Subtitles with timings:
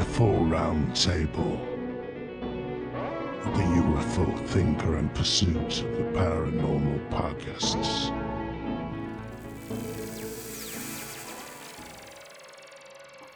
[0.00, 1.60] UFO Roundtable.
[3.44, 8.10] The UFO Thinker and Pursuit of the Paranormal podcasts.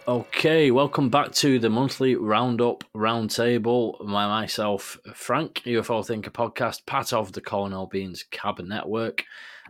[0.08, 4.02] Okay, welcome back to the monthly Roundup Roundtable.
[4.02, 9.24] My myself, Frank, UFO Thinker podcast, part of the Calling All Beings Cabin Network,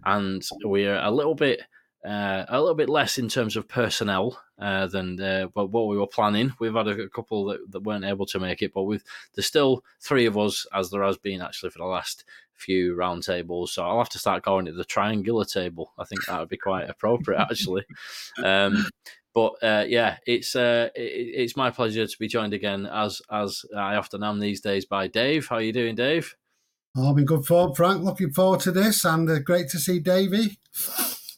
[0.04, 1.62] and we're a little bit
[2.04, 6.06] uh, a little bit less in terms of personnel uh, than uh, what we were
[6.06, 6.52] planning.
[6.58, 9.04] We've had a, couple that, that weren't able to make it, but with
[9.34, 13.70] there's still three of us, as there has been actually for the last few roundtables.
[13.70, 15.92] So I'll have to start calling it the triangular table.
[15.98, 17.84] I think that would be quite appropriate, actually.
[18.42, 18.86] Um,
[19.32, 23.64] but uh, yeah, it's uh, it, it's my pleasure to be joined again, as as
[23.76, 25.48] I often am these days, by Dave.
[25.48, 26.36] How are you doing, Dave?
[26.96, 28.04] I'm in good form, Frank.
[28.04, 30.58] Looking forward to this, and uh, great to see Davey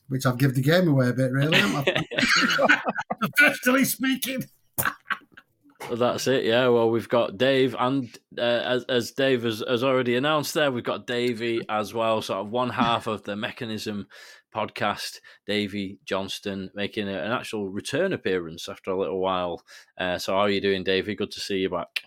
[0.08, 1.58] which I've given the game away a bit, really.
[3.38, 4.44] Professionally speaking.
[5.88, 6.66] Well, that's it, yeah.
[6.68, 10.82] Well, we've got Dave, and uh, as, as Dave has, has already announced there, we've
[10.82, 14.08] got Davey as well, sort of one half of the Mechanism
[14.54, 15.20] podcast.
[15.46, 19.62] Davey Johnston making a, an actual return appearance after a little while.
[19.96, 21.14] Uh, so, how are you doing, Davey?
[21.14, 22.00] Good to see you back.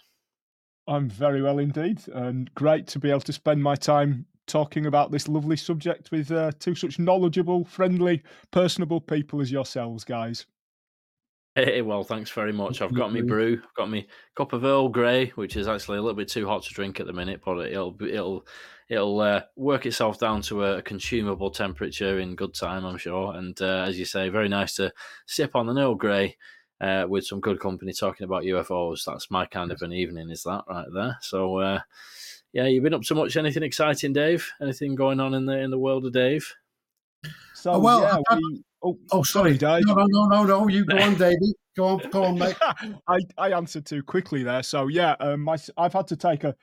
[0.86, 5.12] I'm very well indeed, and great to be able to spend my time talking about
[5.12, 10.46] this lovely subject with uh, two such knowledgeable, friendly, personable people as yourselves, guys.
[11.56, 12.82] Hey, well, thanks very much.
[12.82, 16.02] I've got me brew, I've got me cup of Earl Grey, which is actually a
[16.02, 18.46] little bit too hot to drink at the minute, but it'll it'll
[18.88, 23.36] it'll uh, work itself down to a consumable temperature in good time, I'm sure.
[23.36, 24.94] And uh, as you say, very nice to
[25.26, 26.38] sip on an Earl Grey
[26.82, 29.04] uh, with some good company talking about UFOs.
[29.06, 31.18] That's my kind of an evening, is that right there?
[31.22, 31.80] So uh,
[32.54, 33.38] yeah, you've been up to much.
[33.38, 34.50] Anything exciting, Dave?
[34.62, 36.56] Anything going on in the in the world of Dave?
[37.54, 39.84] So oh, well, yeah, we, oh, oh, sorry, Dave.
[39.86, 40.68] No, no, no, no, no.
[40.68, 41.54] You go on, Davey.
[41.76, 42.56] Go on, go on, mate.
[43.08, 44.64] I, I answered too quickly there.
[44.64, 46.56] So yeah, um, my, I've had to take a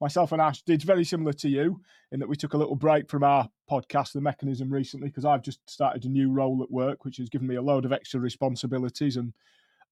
[0.00, 1.80] myself and Ash did very similar to you
[2.12, 5.42] in that we took a little break from our podcast, The Mechanism, recently because I've
[5.42, 8.20] just started a new role at work, which has given me a load of extra
[8.20, 9.16] responsibilities.
[9.16, 9.32] And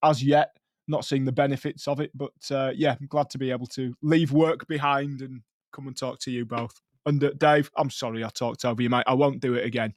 [0.03, 0.57] as yet,
[0.89, 2.11] not seeing the benefits of it.
[2.15, 5.97] But uh, yeah, I'm glad to be able to leave work behind and come and
[5.97, 6.81] talk to you both.
[7.07, 9.05] And uh, Dave, I'm sorry I talked over you, mate.
[9.07, 9.95] I won't do it again.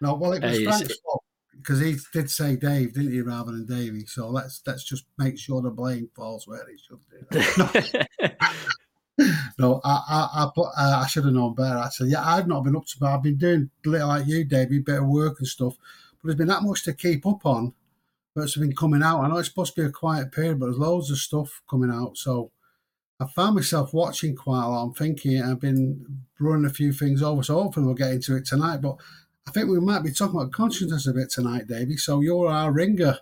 [0.00, 1.24] No, well, it was hey, Frank's fault
[1.56, 4.06] because he did say Dave, didn't he, rather than Davey?
[4.06, 8.28] So let's let's just make sure the blame falls where it should do.
[9.58, 11.78] no, I I, I, put, uh, I should have known better.
[11.78, 14.44] Actually, yeah, I've not been up to, but I've been doing a little like you,
[14.44, 15.76] Davey, bit of work and stuff.
[15.76, 17.74] But there's been that much to keep up on
[18.38, 19.20] that's been coming out.
[19.20, 21.90] I know it's supposed to be a quiet period, but there's loads of stuff coming
[21.90, 22.16] out.
[22.16, 22.52] So
[23.20, 24.84] I found myself watching quite a lot.
[24.84, 28.46] I'm thinking I've been running a few things over, so hopefully we'll get into it
[28.46, 28.78] tonight.
[28.78, 28.96] But
[29.46, 31.96] I think we might be talking about consciousness a bit tonight, Davey.
[31.96, 33.18] So you're our ringer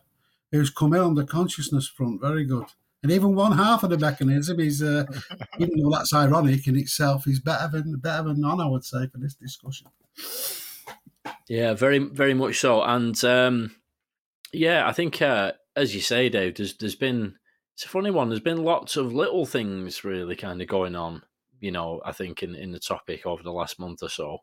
[0.52, 2.20] who's come in on the consciousness front.
[2.20, 2.66] Very good.
[3.02, 5.04] And even one half of the mechanism is, uh,
[5.58, 8.60] even though that's ironic in itself, is better than better than none.
[8.60, 9.88] I would say for this discussion.
[11.48, 12.82] Yeah, very very much so.
[12.82, 13.76] And um,
[14.52, 17.36] yeah, I think uh, as you say, Dave, there's there's been
[17.74, 18.28] it's a funny one.
[18.28, 21.22] There's been lots of little things really kind of going on.
[21.60, 24.38] You know, I think in in the topic over the last month or so.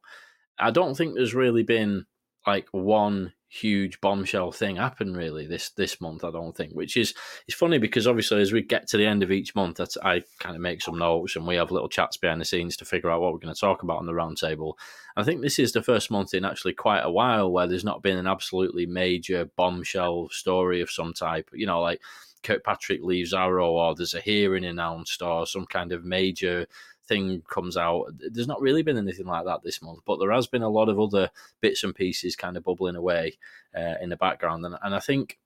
[0.60, 2.06] I don't think there's really been
[2.46, 6.24] like one huge bombshell thing happen really this this month.
[6.24, 7.14] I don't think, which is
[7.48, 10.56] it's funny because obviously as we get to the end of each month, I kind
[10.56, 13.22] of make some notes and we have little chats behind the scenes to figure out
[13.22, 14.74] what we're going to talk about on the roundtable.
[15.16, 18.02] I think this is the first month in actually quite a while where there's not
[18.02, 21.50] been an absolutely major bombshell story of some type.
[21.54, 22.02] You know, like
[22.42, 26.68] Kirkpatrick leaves AARO, or there's a hearing announced, or some kind of major
[27.08, 28.08] thing comes out.
[28.32, 30.90] There's not really been anything like that this month, but there has been a lot
[30.90, 31.30] of other
[31.62, 33.38] bits and pieces kind of bubbling away
[33.78, 35.40] uh, in the background, and, and I think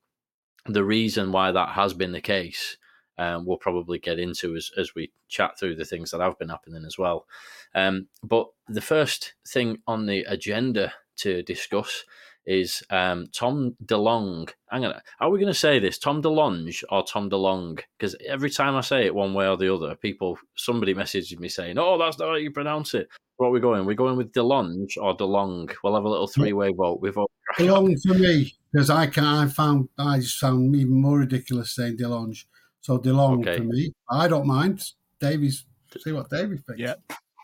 [0.66, 2.78] the reason why that has been the case.
[3.20, 6.50] Um, we'll probably get into as, as we chat through the things that have been
[6.50, 7.26] happening as well.
[7.74, 12.06] Um, but the first thing on the agenda to discuss
[12.48, 14.50] is um, Tom DeLong.
[14.72, 15.02] I'm gonna.
[15.20, 17.80] Are we going to say this, Tom DeLonge or Tom DeLong?
[17.98, 21.50] Because every time I say it one way or the other, people somebody messages me
[21.50, 23.86] saying, "Oh, that's not how you pronounce it." What are we going?
[23.86, 25.72] We're going with DeLonge or DeLong.
[25.84, 27.02] We'll have a little three-way vote.
[27.02, 27.14] We've
[27.60, 29.26] DeLong for me because I can.
[29.26, 32.46] I found I just found even more ridiculous saying DeLonge.
[32.82, 33.58] So DeLong okay.
[33.58, 33.94] for me.
[34.10, 34.84] I don't mind.
[35.20, 35.66] Davies.
[36.00, 36.80] See what Davey thinks.
[36.80, 36.96] Yeah.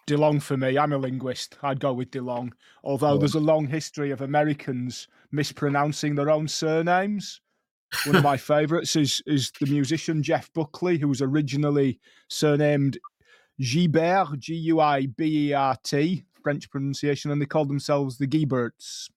[0.08, 0.78] DeLong for me.
[0.78, 1.58] I'm a linguist.
[1.64, 2.52] I'd go with DeLong.
[2.84, 3.18] Although oh.
[3.18, 7.42] there's a long history of Americans mispronouncing their own surnames.
[8.06, 12.98] One of my favourites is is the musician Jeff Buckley, who was originally surnamed
[13.62, 18.28] Guibert, G U I B E R T, French pronunciation, and they called themselves the
[18.28, 19.10] Guiberts.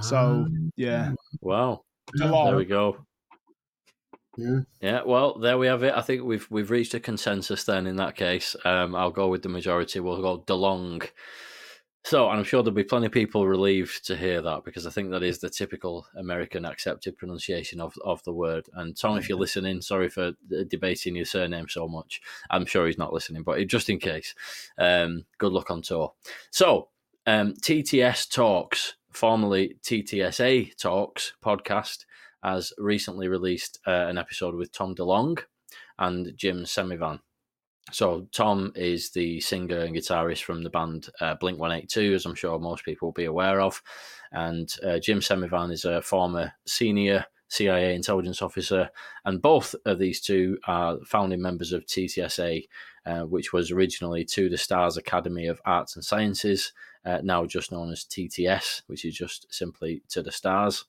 [0.00, 0.68] So ah.
[0.76, 1.82] yeah, wow,
[2.18, 2.46] DeLong.
[2.46, 3.04] there we go.
[4.36, 4.60] Yeah.
[4.80, 5.02] Yeah.
[5.04, 5.94] Well, there we have it.
[5.94, 7.86] I think we've we've reached a consensus then.
[7.86, 10.00] In that case, um, I'll go with the majority.
[10.00, 11.08] We'll go DeLong.
[12.06, 14.90] So, and I'm sure there'll be plenty of people relieved to hear that because I
[14.90, 18.68] think that is the typical American accepted pronunciation of, of the word.
[18.74, 20.32] And Tom, if you're listening, sorry for
[20.68, 22.20] debating your surname so much.
[22.50, 24.34] I'm sure he's not listening, but just in case,
[24.76, 26.12] um, good luck on tour.
[26.50, 26.88] So,
[27.26, 32.04] um, TTS Talks, formerly TTSA Talks podcast,
[32.44, 35.38] has recently released uh, an episode with Tom DeLong
[35.98, 37.20] and Jim Semivan.
[37.92, 42.14] So Tom is the singer and guitarist from the band uh, Blink One Eight Two,
[42.14, 43.82] as I'm sure most people will be aware of,
[44.32, 48.88] and uh, Jim Semivan is a former senior CIA intelligence officer,
[49.24, 52.66] and both of these two are founding members of TTSA,
[53.06, 56.72] uh, which was originally To the Stars Academy of Arts and Sciences,
[57.04, 60.86] uh, now just known as TTS, which is just simply To the Stars.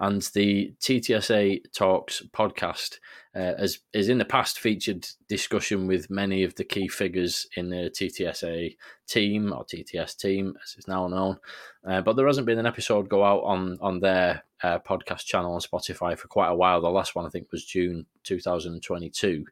[0.00, 2.98] And the TTSA Talks podcast
[3.34, 7.68] uh, has, is in the past featured discussion with many of the key figures in
[7.68, 8.76] the TTSA
[9.06, 11.38] team or TTS team, as it's now known.
[11.86, 15.52] Uh, but there hasn't been an episode go out on on their uh, podcast channel
[15.52, 16.80] on Spotify for quite a while.
[16.80, 19.44] The last one I think was June 2022,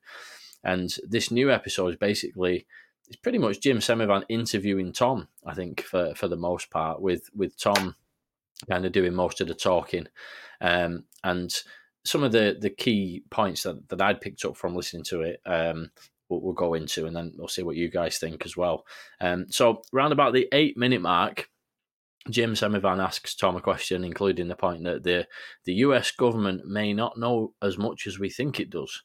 [0.63, 2.67] and this new episode is basically
[3.07, 5.29] it's pretty much Jim Semivan interviewing Tom.
[5.45, 7.97] I think for for the most part, with with Tom
[8.69, 10.07] kind of doing most of the talking.
[10.61, 11.53] Um, and
[12.05, 15.41] some of the the key points that, that I'd picked up from listening to it,
[15.47, 15.91] um,
[16.29, 18.85] we'll, we'll, go into, and then we'll see what you guys think as well.
[19.21, 21.49] Um, so, around about the eight minute mark,
[22.31, 25.27] Jim Semivan asks Tom a question, including the point that the
[25.65, 29.03] the US government may not know as much as we think it does.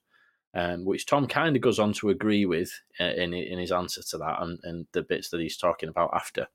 [0.56, 4.02] Um, which Tom kind of goes on to agree with uh, in in his answer
[4.02, 6.48] to that and, and the bits that he's talking about after.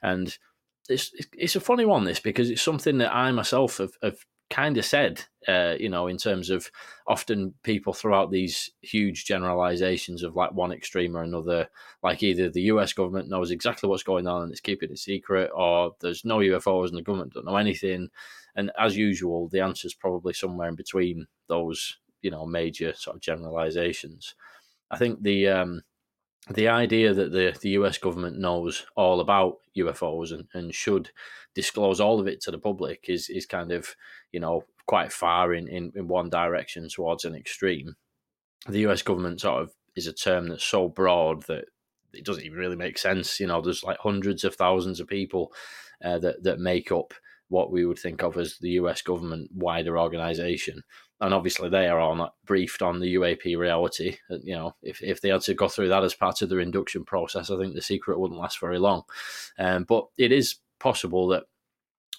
[0.00, 0.36] And
[0.88, 4.76] it's it's a funny one this because it's something that I myself have, have kind
[4.76, 6.70] of said, uh, you know, in terms of
[7.06, 11.68] often people throw out these huge generalizations of like one extreme or another,
[12.02, 15.50] like either the US government knows exactly what's going on and it's keeping it secret,
[15.54, 18.10] or there's no UFOs and the government don't know anything.
[18.54, 23.16] And as usual, the answer is probably somewhere in between those, you know, major sort
[23.16, 24.34] of generalizations.
[24.90, 25.82] I think the um,
[26.50, 31.10] the idea that the, the US government knows all about UFOs and, and should
[31.54, 33.94] disclose all of it to the public is, is kind of,
[34.32, 37.94] you know, quite far in, in, in one direction towards an extreme.
[38.68, 41.66] The US government sort of is a term that's so broad that
[42.12, 43.38] it doesn't even really make sense.
[43.38, 45.52] You know, there's like hundreds of thousands of people
[46.04, 47.14] uh, that, that make up
[47.48, 50.82] what we would think of as the US government wider organization
[51.22, 54.16] and obviously they are all not briefed on the UAP reality.
[54.28, 57.04] You know, if, if they had to go through that as part of their induction
[57.04, 59.04] process, I think the secret wouldn't last very long.
[59.56, 61.44] Um, but it is possible that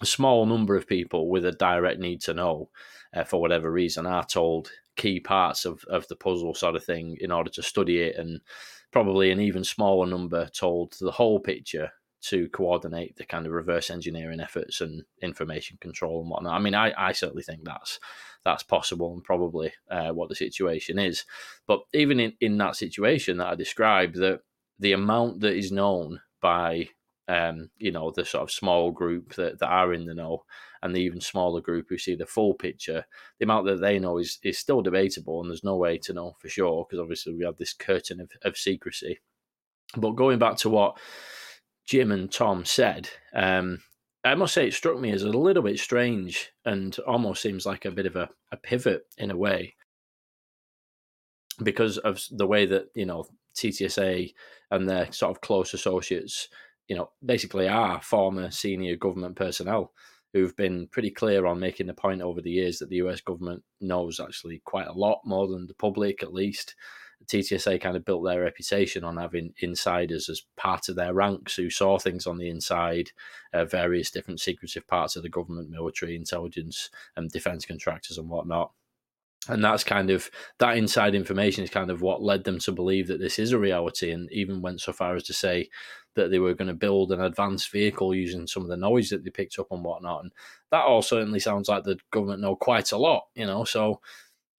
[0.01, 2.69] a small number of people with a direct need to know,
[3.13, 7.17] uh, for whatever reason, are told key parts of, of the puzzle sort of thing
[7.19, 8.39] in order to study it, and
[8.91, 11.91] probably an even smaller number told the whole picture
[12.23, 16.53] to coordinate the kind of reverse engineering efforts and information control and whatnot.
[16.53, 17.99] I mean, I, I certainly think that's
[18.45, 21.25] that's possible and probably uh, what the situation is.
[21.67, 24.41] But even in, in that situation that I described, that
[24.79, 26.89] the amount that is known by
[27.27, 30.43] um, you know the sort of small group that, that are in the know
[30.81, 33.05] and the even smaller group who see the full picture,
[33.39, 36.35] the amount that they know is, is still debatable and there's no way to know
[36.39, 39.19] for sure because obviously we have this curtain of, of secrecy.
[39.95, 40.97] But going back to what
[41.85, 43.79] Jim and Tom said, um,
[44.23, 47.85] I must say it struck me as a little bit strange and almost seems like
[47.85, 49.75] a bit of a, a pivot in a way
[51.61, 53.25] because of the way that, you know,
[53.55, 54.33] TTSA
[54.71, 56.47] and their sort of close associates,
[56.87, 59.91] you know, basically are former senior government personnel
[60.31, 63.61] who've been pretty clear on making the point over the years that the US government
[63.81, 66.75] knows actually quite a lot more than the public, at least.
[67.27, 71.69] TTSA kind of built their reputation on having insiders as part of their ranks who
[71.69, 73.11] saw things on the inside,
[73.53, 78.71] uh, various different secretive parts of the government, military, intelligence, and defense contractors and whatnot.
[79.49, 83.07] And that's kind of that inside information is kind of what led them to believe
[83.07, 85.69] that this is a reality, and even went so far as to say
[86.15, 89.23] that they were going to build an advanced vehicle using some of the noise that
[89.23, 90.23] they picked up and whatnot.
[90.23, 90.31] And
[90.71, 93.65] that all certainly sounds like the government know quite a lot, you know.
[93.65, 93.99] So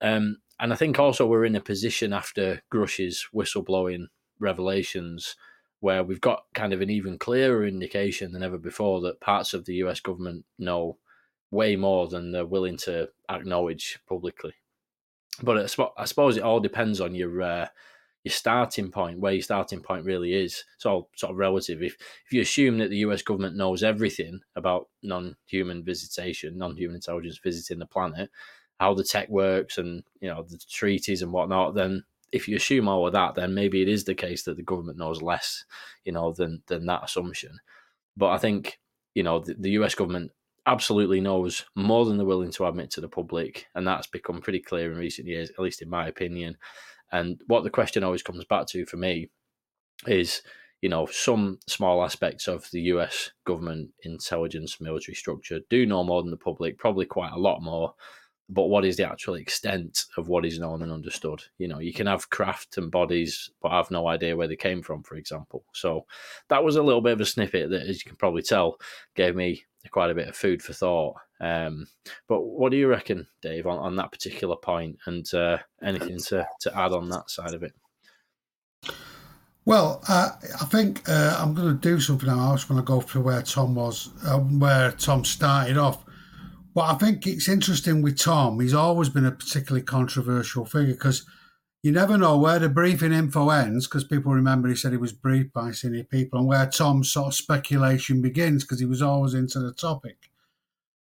[0.03, 4.07] um, and I think also we're in a position after Grush's whistleblowing
[4.39, 5.37] revelations
[5.81, 9.65] where we've got kind of an even clearer indication than ever before that parts of
[9.65, 10.99] the US government know
[11.51, 14.55] way more than they're willing to acknowledge publicly.
[15.43, 17.67] But I suppose it all depends on your uh,
[18.23, 20.65] your starting point, where your starting point really is.
[20.77, 21.83] It's all sort of relative.
[21.83, 21.97] If
[22.27, 27.79] if you assume that the US government knows everything about non-human visitation, non-human intelligence visiting
[27.79, 28.31] the planet,
[28.81, 32.89] how the tech works and you know the treaties and whatnot, then if you assume
[32.89, 35.65] all of that, then maybe it is the case that the government knows less,
[36.05, 37.61] you know, than than that assumption.
[38.17, 38.81] But I think
[39.15, 40.33] you know the, the US government
[40.67, 44.61] absolutely knows more than they're willing to admit to the public, and that's become pretty
[44.61, 46.57] clear in recent years, at least in my opinion.
[47.13, 49.31] And what the question always comes back to for me
[50.07, 50.43] is,
[50.83, 56.23] you know, some small aspects of the US government intelligence military structure do know more
[56.23, 57.95] than the public, probably quite a lot more
[58.49, 61.43] but what is the actual extent of what is known and understood?
[61.59, 64.57] You know, you can have craft and bodies, but I have no idea where they
[64.57, 65.65] came from, for example.
[65.73, 66.07] So
[66.49, 68.79] that was a little bit of a snippet that, as you can probably tell,
[69.15, 71.17] gave me quite a bit of food for thought.
[71.41, 71.87] Um,
[72.29, 76.47] but what do you reckon, Dave, on, on that particular point, and uh, anything to,
[76.61, 77.73] to add on that side of it?
[79.67, 82.29] Well, uh, I think uh, I'm going to do something.
[82.29, 86.04] I just want to go through where Tom was, uh, where Tom started off.
[86.75, 88.59] Well, I think it's interesting with Tom.
[88.59, 91.25] He's always been a particularly controversial figure because
[91.85, 95.13] you never know where the briefing info ends because people remember he said he was
[95.13, 99.35] briefed by senior people and where Tom's sort of speculation begins because he was always
[99.35, 100.17] into the topic.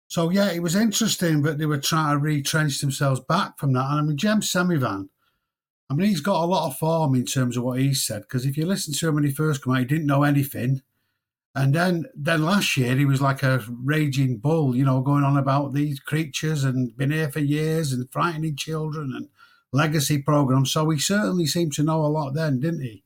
[0.09, 3.87] So, yeah, it was interesting, but they were trying to retrench themselves back from that.
[3.89, 5.11] And I mean, James Semivan,
[5.89, 8.47] I mean, he's got a lot of form in terms of what he said because
[8.47, 10.83] if you listen to him when he first came out, he didn't know anything.
[11.55, 15.37] And then, then last year he was like a raging bull, you know, going on
[15.37, 19.29] about these creatures and been here for years and frightening children and
[19.71, 20.71] legacy programs.
[20.71, 23.03] So he certainly seemed to know a lot then, didn't he?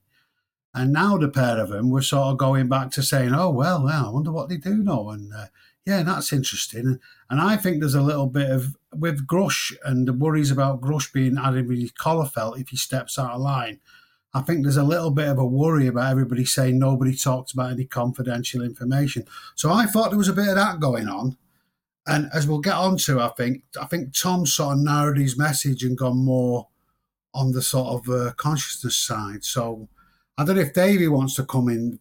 [0.73, 3.83] And now the pair of them were sort of going back to saying, "Oh well,
[3.83, 5.47] well I wonder what they do know." And uh,
[5.85, 6.99] yeah, that's interesting.
[7.29, 11.11] And I think there's a little bit of with Grush and the worries about Grush
[11.11, 13.79] being added with his collar felt if he steps out of line.
[14.33, 17.71] I think there's a little bit of a worry about everybody saying nobody talked about
[17.71, 19.25] any confidential information.
[19.55, 21.37] So I thought there was a bit of that going on.
[22.05, 25.37] And as we'll get on to, I think, I think Tom sort of narrowed his
[25.37, 26.67] message and gone more
[27.33, 29.43] on the sort of uh, consciousness side.
[29.43, 29.89] So
[30.37, 31.99] I don't know if Davey wants to come in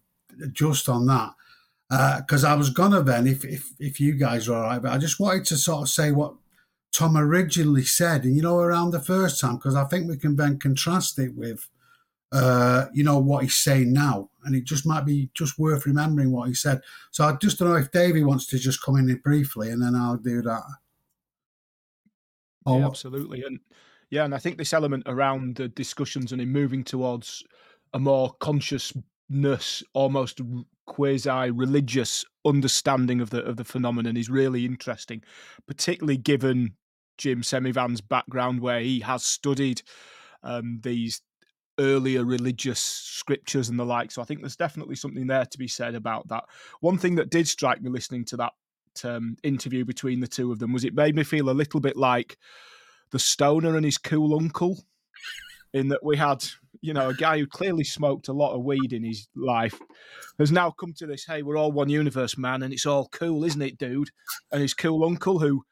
[0.52, 1.32] just on that.
[1.88, 4.90] Because uh, I was gonna then, if, if if you guys are all right, but
[4.90, 6.34] I just wanted to sort of say what
[6.92, 10.34] Tom originally said, and you know, around the first time, because I think we can
[10.34, 11.68] then contrast it with
[12.36, 14.28] uh, you know, what he's saying now.
[14.44, 16.82] And it just might be just worth remembering what he said.
[17.10, 19.94] So I just don't know if Davey wants to just come in briefly and then
[19.94, 20.62] I'll do that.
[22.66, 23.42] Oh, yeah, absolutely.
[23.42, 23.58] And
[24.10, 27.42] yeah, and I think this element around the discussions and in moving towards
[27.94, 30.40] a more consciousness, almost
[30.86, 35.22] quasi religious understanding of the of the phenomenon is really interesting,
[35.66, 36.74] particularly given
[37.16, 39.80] Jim Semivan's background where he has studied
[40.42, 41.22] um, these
[41.78, 44.10] earlier religious scriptures and the like.
[44.10, 46.44] So I think there's definitely something there to be said about that.
[46.80, 48.52] One thing that did strike me listening to that
[49.04, 51.96] um, interview between the two of them was it made me feel a little bit
[51.96, 52.38] like
[53.10, 54.84] the stoner and his cool uncle,
[55.72, 56.44] in that we had,
[56.80, 59.78] you know, a guy who clearly smoked a lot of weed in his life
[60.38, 63.44] has now come to this, hey, we're all one universe, man, and it's all cool,
[63.44, 64.10] isn't it, dude?
[64.50, 65.64] And his cool uncle who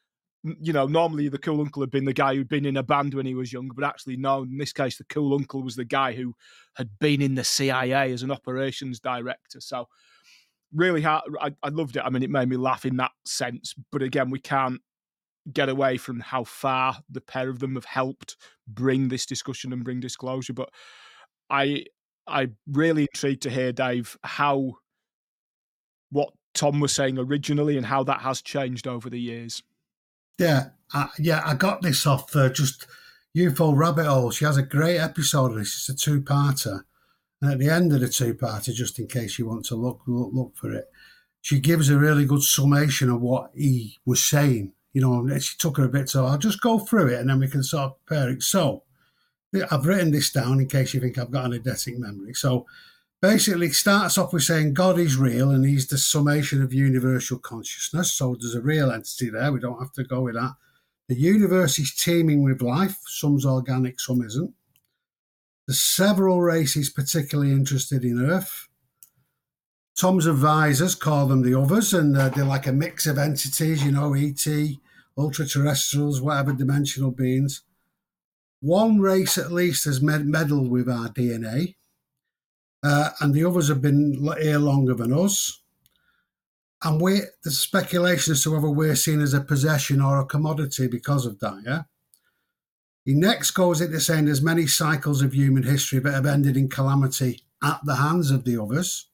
[0.60, 3.14] you know, normally the cool uncle had been the guy who'd been in a band
[3.14, 5.84] when he was young, but actually, no, in this case, the cool uncle was the
[5.84, 6.34] guy who
[6.76, 9.60] had been in the CIA as an operations director.
[9.60, 9.88] So,
[10.74, 11.06] really.
[11.06, 11.20] I,
[11.62, 12.02] I loved it.
[12.04, 13.74] I mean, it made me laugh in that sense.
[13.90, 14.80] But again, we can't
[15.52, 18.36] get away from how far the pair of them have helped
[18.66, 20.52] bring this discussion and bring disclosure.
[20.52, 20.70] But
[21.48, 21.84] I,
[22.26, 24.74] I really intrigued to hear, Dave, how
[26.10, 29.62] what Tom was saying originally and how that has changed over the years.
[30.38, 32.86] Yeah, I, yeah, I got this off uh, just
[33.36, 34.30] UFO Rabbit Hole.
[34.30, 35.74] She has a great episode this.
[35.74, 36.84] It's a two-parter,
[37.40, 40.30] and at the end of the two-parter, just in case you want to look look,
[40.32, 40.86] look for it,
[41.40, 44.72] she gives a really good summation of what he was saying.
[44.92, 47.38] You know, she took her a bit, so I'll just go through it, and then
[47.38, 48.42] we can sort of compare it.
[48.42, 48.82] So,
[49.70, 52.34] I've written this down in case you think I've got an eidetic memory.
[52.34, 52.66] So,
[53.24, 58.12] basically starts off with saying God is real and he's the summation of universal consciousness.
[58.12, 59.50] So there's a real entity there.
[59.50, 60.52] We don't have to go with that.
[61.08, 62.98] The universe is teeming with life.
[63.06, 64.52] Some's organic, some isn't.
[65.66, 68.68] There's several races particularly interested in Earth.
[69.98, 73.92] Tom's advisors call them the others, and uh, they're like a mix of entities, you
[73.92, 74.46] know, ET,
[75.16, 77.62] ultra terrestrials, whatever dimensional beings.
[78.60, 81.76] One race at least has med- meddled with our DNA
[82.84, 85.62] uh, and the others have been here longer than us.
[86.82, 90.86] And we there's speculation as to whether we're seen as a possession or a commodity
[90.86, 91.62] because of that.
[91.64, 91.82] Yeah.
[93.06, 96.68] He next goes into saying there's many cycles of human history that have ended in
[96.68, 99.08] calamity at the hands of the others.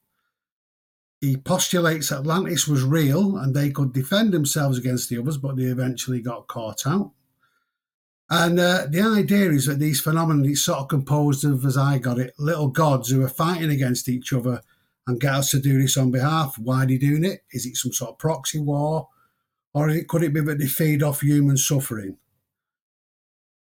[1.21, 5.65] He postulates Atlantis was real and they could defend themselves against the others, but they
[5.65, 7.13] eventually got caught out.
[8.33, 11.99] And uh, the idea is that these phenomena is sort of composed of, as I
[11.99, 14.63] got it, little gods who are fighting against each other
[15.07, 16.57] and get us to do this on behalf.
[16.57, 17.43] Why are they doing it?
[17.53, 19.09] Is it some sort of proxy war?
[19.75, 22.19] Or it, could it be that they feed off human suffering?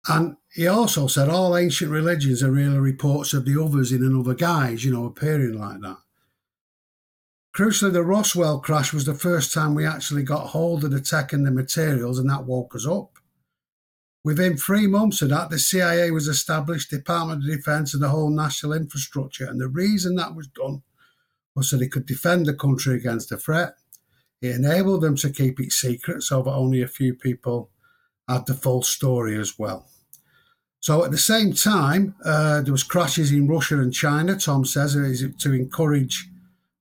[0.07, 4.33] And he also said all ancient religions are really reports of the others in another
[4.33, 5.97] guise, you know, appearing like that.
[7.55, 11.33] Crucially, the Roswell crash was the first time we actually got hold of the tech
[11.33, 13.18] and the materials, and that woke us up.
[14.23, 18.29] Within three months of that, the CIA was established, Department of Defense, and the whole
[18.29, 19.45] national infrastructure.
[19.45, 20.83] And the reason that was done
[21.55, 23.75] was so they could defend the country against a threat.
[24.41, 27.69] It enabled them to keep it secret so that only a few people
[28.27, 29.87] had the full story as well.
[30.81, 34.37] So at the same time, uh, there was crashes in Russia and China.
[34.37, 36.29] Tom says is it to encourage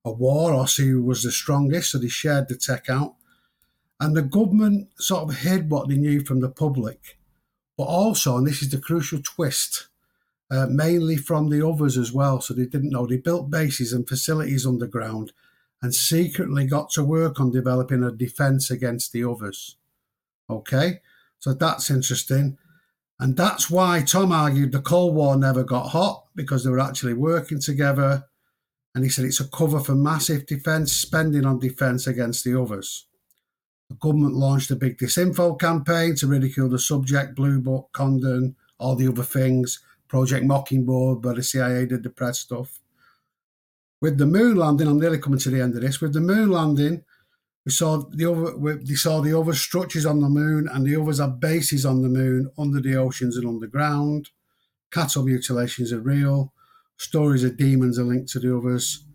[0.05, 1.91] a war or see who was the strongest.
[1.91, 3.15] So they shared the tech out,
[3.99, 7.18] and the government sort of hid what they knew from the public,
[7.79, 9.87] but also, and this is the crucial twist,
[10.51, 12.41] uh, mainly from the others as well.
[12.41, 15.31] So they didn't know they built bases and facilities underground,
[15.81, 19.77] and secretly got to work on developing a defense against the others.
[20.49, 20.99] Okay,
[21.39, 22.57] so that's interesting.
[23.17, 27.13] And that's why Tom argued the Cold War never got hot because they were actually
[27.13, 28.25] working together.
[28.93, 33.05] And he said it's a cover for massive defence spending on defence against the others.
[33.89, 38.95] The government launched a big disinfo campaign to ridicule the subject, Blue Book, Condon, all
[38.95, 42.79] the other things, Project Mockingbird, but the CIA did the press stuff.
[44.01, 45.99] With the moon landing, I'm nearly coming to the end of this.
[45.99, 47.03] With the moon landing,
[47.65, 48.57] we saw the other.
[48.57, 52.09] We saw the other structures on the moon, and the others have bases on the
[52.09, 54.29] moon, under the oceans and underground.
[54.91, 56.53] Cattle mutilations are real.
[56.97, 59.05] Stories of demons are linked to the others.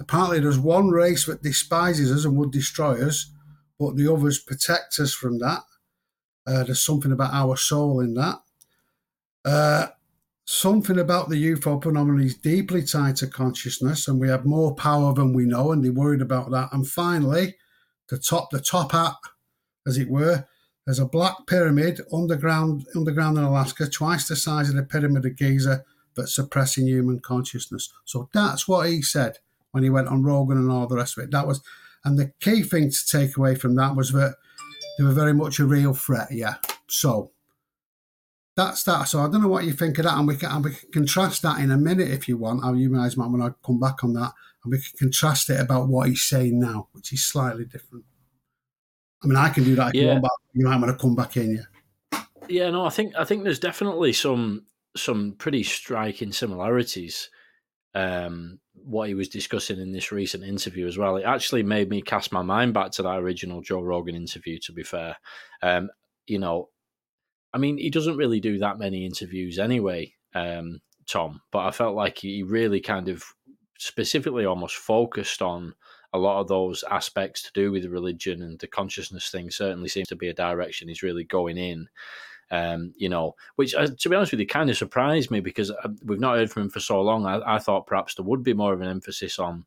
[0.00, 3.30] Apparently, there's one race that despises us and would destroy us,
[3.78, 5.62] but the others protect us from that.
[6.46, 8.40] Uh, there's something about our soul in that.
[9.44, 9.86] Uh,
[10.44, 15.14] something about the UFO phenomenon is deeply tied to consciousness, and we have more power
[15.14, 16.68] than we know, and they're worried about that.
[16.72, 17.56] And finally,
[18.08, 19.14] the top the top hat,
[19.86, 20.46] as it were.
[20.86, 25.36] There's a black pyramid underground underground in Alaska, twice the size of the pyramid of
[25.36, 25.82] Giza,
[26.14, 27.90] but suppressing human consciousness.
[28.04, 29.38] So that's what he said
[29.72, 31.30] when he went on Rogan and all the rest of it.
[31.30, 31.62] That was,
[32.04, 34.36] and the key thing to take away from that was that
[34.98, 36.28] they were very much a real threat.
[36.30, 36.56] Yeah.
[36.88, 37.32] So
[38.56, 39.04] that's that.
[39.04, 40.92] So I don't know what you think of that, and we can and we can
[40.92, 42.64] contrast that in a minute if you want.
[42.64, 44.32] Or you guys might want to come back on that
[44.64, 48.04] and we can contrast it about what he's saying now, which is slightly different.
[49.22, 50.02] I mean, I can do that if yeah.
[50.02, 52.20] you want, but you might want to come back in, yeah.
[52.46, 57.30] Yeah, no, I think I think there's definitely some some pretty striking similarities.
[57.94, 61.16] Um, what he was discussing in this recent interview as well.
[61.16, 64.58] It actually made me cast my mind back to that original Joe Rogan interview.
[64.60, 65.16] To be fair,
[65.62, 65.90] um,
[66.26, 66.68] you know,
[67.52, 71.40] I mean, he doesn't really do that many interviews anyway, um, Tom.
[71.50, 73.24] But I felt like he really kind of
[73.78, 75.74] specifically almost focused on
[76.12, 80.06] a lot of those aspects to do with religion and the consciousness thing certainly seems
[80.08, 81.88] to be a direction he's really going in.
[82.50, 85.70] Um, you know, which uh, to be honest with you, kind of surprised me because
[85.70, 87.26] uh, we've not heard from him for so long.
[87.26, 89.64] I, I, thought perhaps there would be more of an emphasis on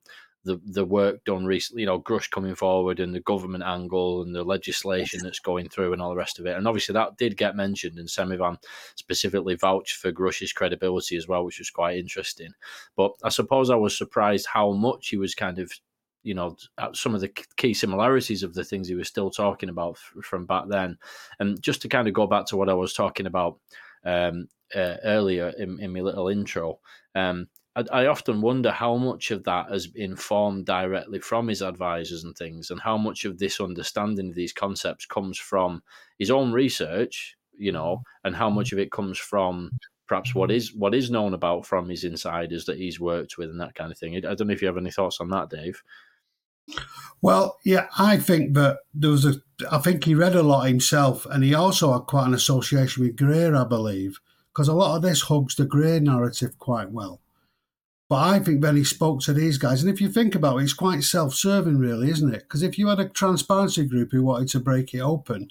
[0.48, 4.34] the the work done recently, you know, Grush coming forward and the government angle and
[4.34, 6.56] the legislation that's going through and all the rest of it.
[6.56, 8.58] And obviously that did get mentioned, and Semivan
[8.96, 12.52] specifically vouched for Grush's credibility as well, which was quite interesting.
[12.96, 15.72] But I suppose I was surprised how much he was kind of
[16.24, 16.56] you know
[16.94, 20.66] some of the key similarities of the things he was still talking about from back
[20.68, 20.98] then
[21.40, 23.58] and just to kind of go back to what i was talking about
[24.06, 26.80] um, uh, earlier in, in my little intro
[27.16, 31.62] um, I, I often wonder how much of that has been formed directly from his
[31.62, 35.84] advisors and things, and how much of this understanding of these concepts comes from
[36.18, 39.72] his own research, you know, and how much of it comes from
[40.08, 43.62] perhaps what is what is known about from his insiders that he's worked with and
[43.62, 44.16] that kind of thing.
[44.16, 45.84] I don't know if you have any thoughts on that, Dave.
[47.22, 49.36] Well, yeah, I think that there was a.
[49.72, 53.16] I think he read a lot himself, and he also had quite an association with
[53.16, 54.20] Greer, I believe,
[54.54, 57.22] because a lot of this hugs the Greer narrative quite well.
[58.10, 60.64] But I think when he spoke to these guys, and if you think about it,
[60.64, 62.44] it's quite self serving, really, isn't it?
[62.44, 65.50] Because if you had a transparency group who wanted to break it open,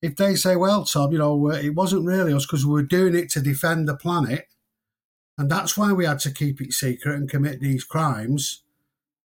[0.00, 2.82] if they say, well, Tom, you know, uh, it wasn't really us because we were
[2.82, 4.48] doing it to defend the planet,
[5.38, 8.62] and that's why we had to keep it secret and commit these crimes,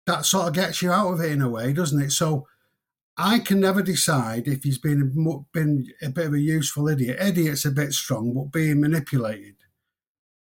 [0.06, 2.12] that sort of gets you out of it in a way, doesn't it?
[2.12, 2.48] So
[3.18, 7.18] I can never decide if he's been, been a bit of a useful idiot.
[7.20, 9.56] Idiot's a bit strong, but being manipulated,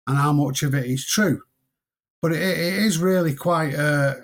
[0.08, 1.42] and how much of it is true
[2.26, 4.16] but it, it is really quite uh,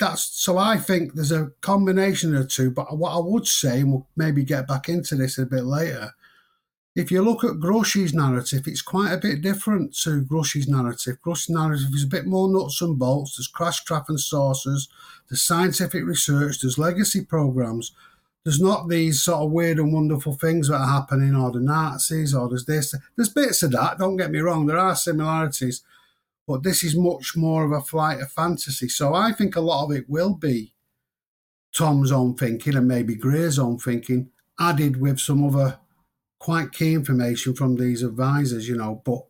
[0.00, 3.92] that's so i think there's a combination of two but what i would say and
[3.92, 6.12] we'll maybe get back into this a bit later
[6.98, 11.22] if you look at Grush's narrative, it's quite a bit different to Grush's narrative.
[11.22, 13.36] Grush's narrative is a bit more nuts and bolts.
[13.36, 14.88] There's crash trap and saucers.
[15.30, 16.60] There's scientific research.
[16.60, 17.92] There's legacy programs.
[18.42, 22.34] There's not these sort of weird and wonderful things that are happening, or the Nazis,
[22.34, 22.92] or there's this.
[23.14, 23.98] There's bits of that.
[23.98, 24.66] Don't get me wrong.
[24.66, 25.82] There are similarities,
[26.48, 28.88] but this is much more of a flight of fantasy.
[28.88, 30.72] So I think a lot of it will be
[31.72, 35.78] Tom's own thinking and maybe Greer's own thinking, added with some other
[36.38, 39.22] quite key information from these advisors, you know, but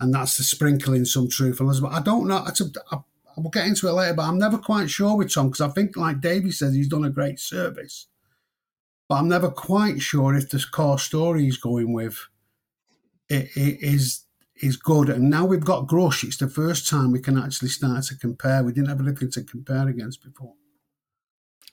[0.00, 1.80] and that's the sprinkling some truthfulness.
[1.80, 2.44] But I don't know.
[2.90, 2.98] I,
[3.36, 5.96] will get into it later, but I'm never quite sure with Tom because I think,
[5.96, 8.08] like Davey says, he's done a great service.
[9.08, 12.18] But I'm never quite sure if the core story he's going with
[13.28, 14.24] it, it is
[14.56, 15.08] is good.
[15.08, 16.24] And now we've got Grush.
[16.24, 18.62] It's the first time we can actually start to compare.
[18.62, 20.54] We didn't have anything to compare against before.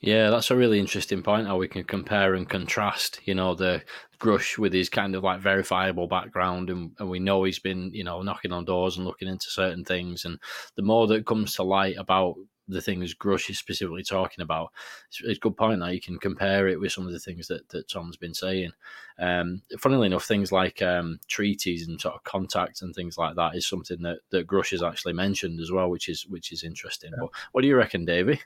[0.02, 1.48] Yeah, that's a really interesting point.
[1.48, 3.84] How we can compare and contrast, you know, the
[4.18, 8.06] Grush with his kind of like verifiable background, and, and we know he's been, you
[8.06, 10.24] know, knocking on doors and looking into certain things.
[10.24, 10.40] And
[10.76, 12.36] the more that comes to light about
[12.70, 14.70] the things Grush is specifically talking about,
[15.10, 17.48] it's, it's, a good point that you can compare it with some of the things
[17.48, 18.72] that, that Tom's been saying.
[19.18, 23.56] Um, funnily enough, things like um, treaties and sort of contacts and things like that
[23.56, 27.12] is something that, that Grush has actually mentioned as well, which is which is interesting.
[27.12, 27.18] Yeah.
[27.22, 28.40] But what do you reckon, Davey?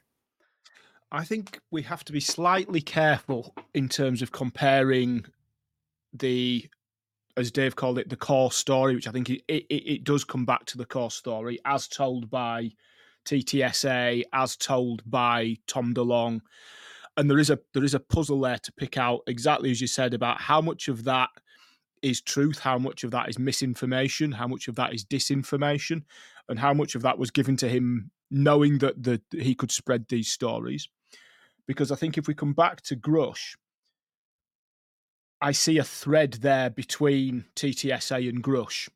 [1.15, 5.26] I think we have to be slightly careful in terms of comparing
[6.12, 6.67] the,
[7.38, 10.43] as Dave called it, the core story, which I think it, it, it does come
[10.43, 12.71] back to the core story as told by
[13.26, 16.41] TTSA, as told by Tom DeLonge.
[17.15, 19.86] And there is a there is a puzzle there to pick out exactly as you
[19.86, 21.30] said about how much of that
[22.02, 26.02] is truth, how much of that is misinformation, how much of that is disinformation,
[26.49, 30.08] and how much of that was given to him knowing that that he could spread
[30.10, 30.89] these stories
[31.67, 33.56] because I think if we come back to Grush,
[35.41, 38.89] I see a thread there between TTSA and Grush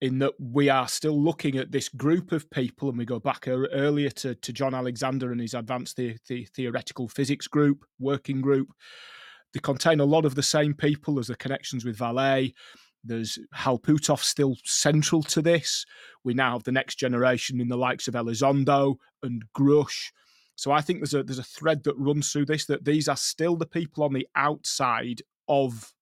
[0.00, 3.48] in that we are still looking at this group of people, and we go back
[3.48, 8.68] earlier to, to John Alexander and his advanced the, the theoretical physics group, working group.
[9.54, 11.14] They contain a lot of the same people.
[11.14, 12.52] There's the connections with Vallée.
[13.04, 15.86] There's Hal Puthoff still central to this.
[16.24, 20.10] We now have the next generation in the likes of Elizondo and Grush.
[20.56, 23.16] So I think there's a there's a thread that runs through this that these are
[23.16, 25.92] still the people on the outside of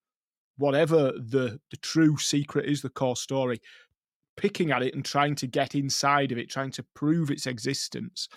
[0.56, 3.60] whatever the the true secret is, the core story,
[4.36, 8.28] picking at it and trying to get inside of it, trying to prove its existence.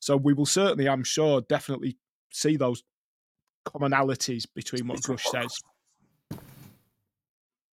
[0.00, 1.96] So we will certainly, I'm sure, definitely
[2.30, 2.82] see those
[3.64, 5.58] commonalities between what Grush says.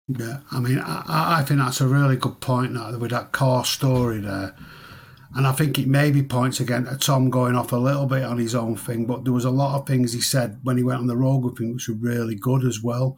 [0.07, 3.65] Yeah, I mean, I, I think that's a really good point now with that core
[3.65, 4.55] story there.
[5.35, 8.39] And I think it maybe points again to Tom going off a little bit on
[8.39, 10.99] his own thing, but there was a lot of things he said when he went
[10.99, 13.15] on the Rogan which were really good as well.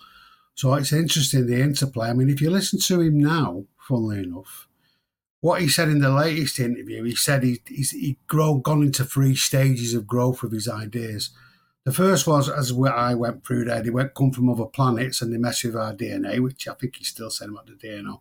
[0.56, 2.10] So it's interesting the interplay.
[2.10, 4.68] I mean, if you listen to him now, funnily enough,
[5.40, 9.04] what he said in the latest interview, he said he, he's he grown, gone into
[9.04, 11.32] three stages of growth of his ideas.
[11.84, 15.34] The first was, as I went through there, they went come from other planets and
[15.34, 18.20] they mess with our DNA, which I think he's still saying about the DNA.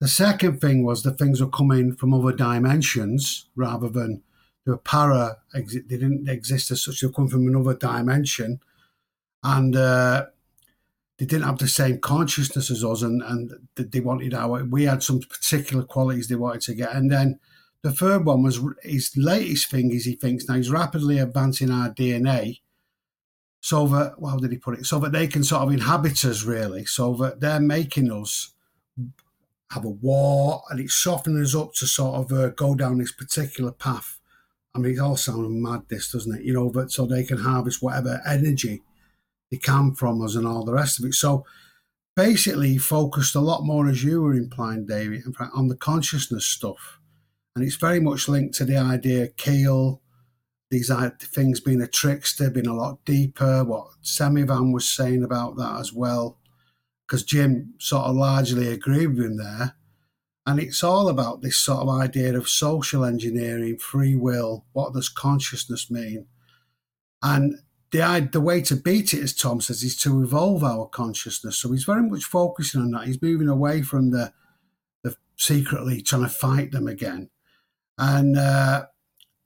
[0.00, 4.22] The second thing was the things were coming from other dimensions rather than
[4.66, 5.38] the para.
[5.54, 7.00] They didn't exist as such.
[7.00, 8.60] They come from another dimension,
[9.42, 10.26] and uh,
[11.18, 13.02] they didn't have the same consciousness as us.
[13.02, 14.64] And and they wanted our.
[14.64, 16.92] We had some particular qualities they wanted to get.
[16.92, 17.40] And then
[17.82, 21.88] the third one was his latest thing is he thinks now he's rapidly advancing our
[21.88, 22.60] DNA.
[23.60, 24.86] So that, well, how did he put it?
[24.86, 26.84] So that they can sort of inhabit us, really.
[26.84, 28.52] So that they're making us
[29.70, 33.12] have a war, and it's softening us up to sort of uh, go down this
[33.12, 34.18] particular path.
[34.74, 36.44] I mean, it all sounds mad, this doesn't it?
[36.44, 38.82] You know, but so they can harvest whatever energy
[39.50, 41.14] they can from us and all the rest of it.
[41.14, 41.44] So
[42.14, 45.22] basically, focused a lot more, as you were implying, David,
[45.54, 46.98] on the consciousness stuff,
[47.54, 50.00] and it's very much linked to the idea Keel,
[50.70, 53.64] these things being a trickster, being a lot deeper.
[53.64, 56.38] What Semivan was saying about that as well
[57.06, 59.76] because Jim sort of largely agreed with him there.
[60.44, 65.08] And it's all about this sort of idea of social engineering, free will, what does
[65.08, 66.26] consciousness mean?
[67.22, 67.58] And
[67.90, 71.56] the, the way to beat it, as Tom says, is to evolve our consciousness.
[71.56, 73.06] So he's very much focusing on that.
[73.06, 74.32] He's moving away from the,
[75.02, 77.30] the secretly trying to fight them again.
[77.98, 78.86] And uh,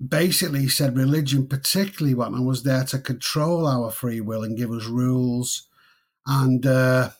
[0.06, 4.70] basically, he said religion, particularly one, was there to control our free will and give
[4.70, 5.68] us rules
[6.26, 7.10] and uh,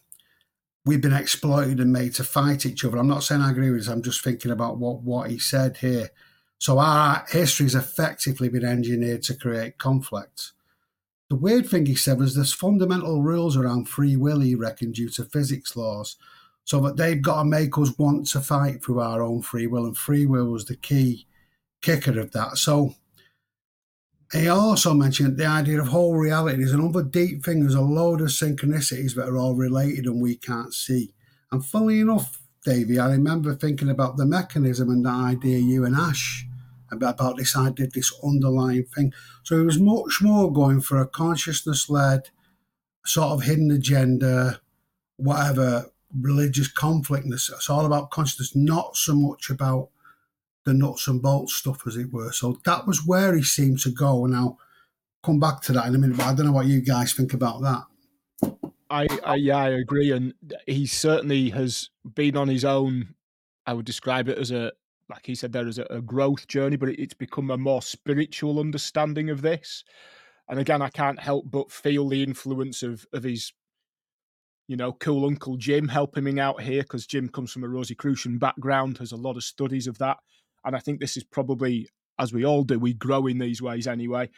[0.91, 2.99] we've been exploited and made to fight each other.
[2.99, 3.89] I'm not saying I agree with this.
[3.89, 6.11] I'm just thinking about what, what he said here.
[6.59, 10.51] So our history has effectively been engineered to create conflict.
[11.29, 15.09] the weird thing he said was there's fundamental rules around free will, he reckoned, due
[15.11, 16.17] to physics laws.
[16.65, 19.87] So that they've got to make us want to fight through our own free will,
[19.87, 21.27] and free will was the key
[21.83, 22.59] kicker of that.
[22.59, 22.97] So
[24.33, 26.59] he also mentioned the idea of whole reality.
[26.59, 27.61] There's another deep thing.
[27.61, 31.13] There's a load of synchronicities that are all related and we can't see.
[31.51, 35.97] And funnily enough, Davey, I remember thinking about the mechanism and the idea you and
[35.97, 36.47] Ash
[36.93, 39.13] about, about this idea, this underlying thing.
[39.43, 42.31] So it was much more going for a consciousness led,
[43.05, 44.61] sort of hidden agenda,
[45.17, 45.87] whatever
[46.21, 47.27] religious conflict.
[47.29, 49.89] It's all about consciousness, not so much about
[50.65, 52.33] the nuts and bolts stuff, as it were.
[52.33, 54.25] So that was where he seemed to go.
[54.25, 54.59] And I'll
[55.23, 57.35] come back to that in a minute, but I don't know what you guys think
[57.35, 57.85] about that.
[58.91, 60.35] I, I yeah, I agree, and
[60.67, 63.15] he certainly has been on his own.
[63.67, 64.73] I would describe it as a,
[65.09, 68.59] like he said, there is a, a growth journey, but it's become a more spiritual
[68.59, 69.85] understanding of this.
[70.49, 73.53] And again, I can't help but feel the influence of of his,
[74.67, 78.39] you know, cool uncle Jim helping him out here because Jim comes from a Rosicrucian
[78.39, 80.17] background, has a lot of studies of that.
[80.65, 83.87] And I think this is probably, as we all do, we grow in these ways
[83.87, 84.31] anyway.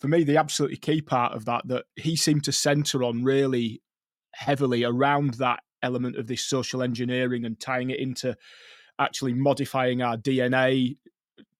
[0.00, 3.82] For me, the absolutely key part of that that he seemed to center on really
[4.34, 8.36] heavily around that element of this social engineering and tying it into
[8.98, 10.96] actually modifying our DNA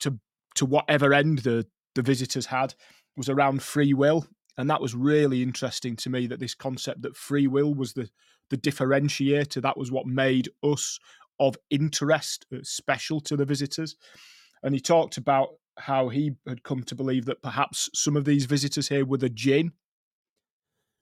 [0.00, 0.18] to
[0.54, 2.74] to whatever end the the visitors had
[3.16, 4.26] was around free will
[4.58, 8.08] and that was really interesting to me that this concept that free will was the
[8.50, 10.98] the differentiator that was what made us
[11.38, 13.96] of interest, uh, special to the visitors.
[14.62, 18.46] And he talked about how he had come to believe that perhaps some of these
[18.46, 19.72] visitors here were the jinn,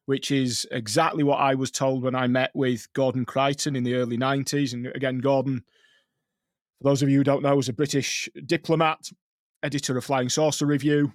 [0.07, 3.95] which is exactly what I was told when I met with Gordon Creighton in the
[3.95, 4.73] early 90s.
[4.73, 5.65] And again, Gordon,
[6.79, 9.11] for those of you who don't know, was a British diplomat,
[9.63, 11.13] editor of Flying Saucer Review,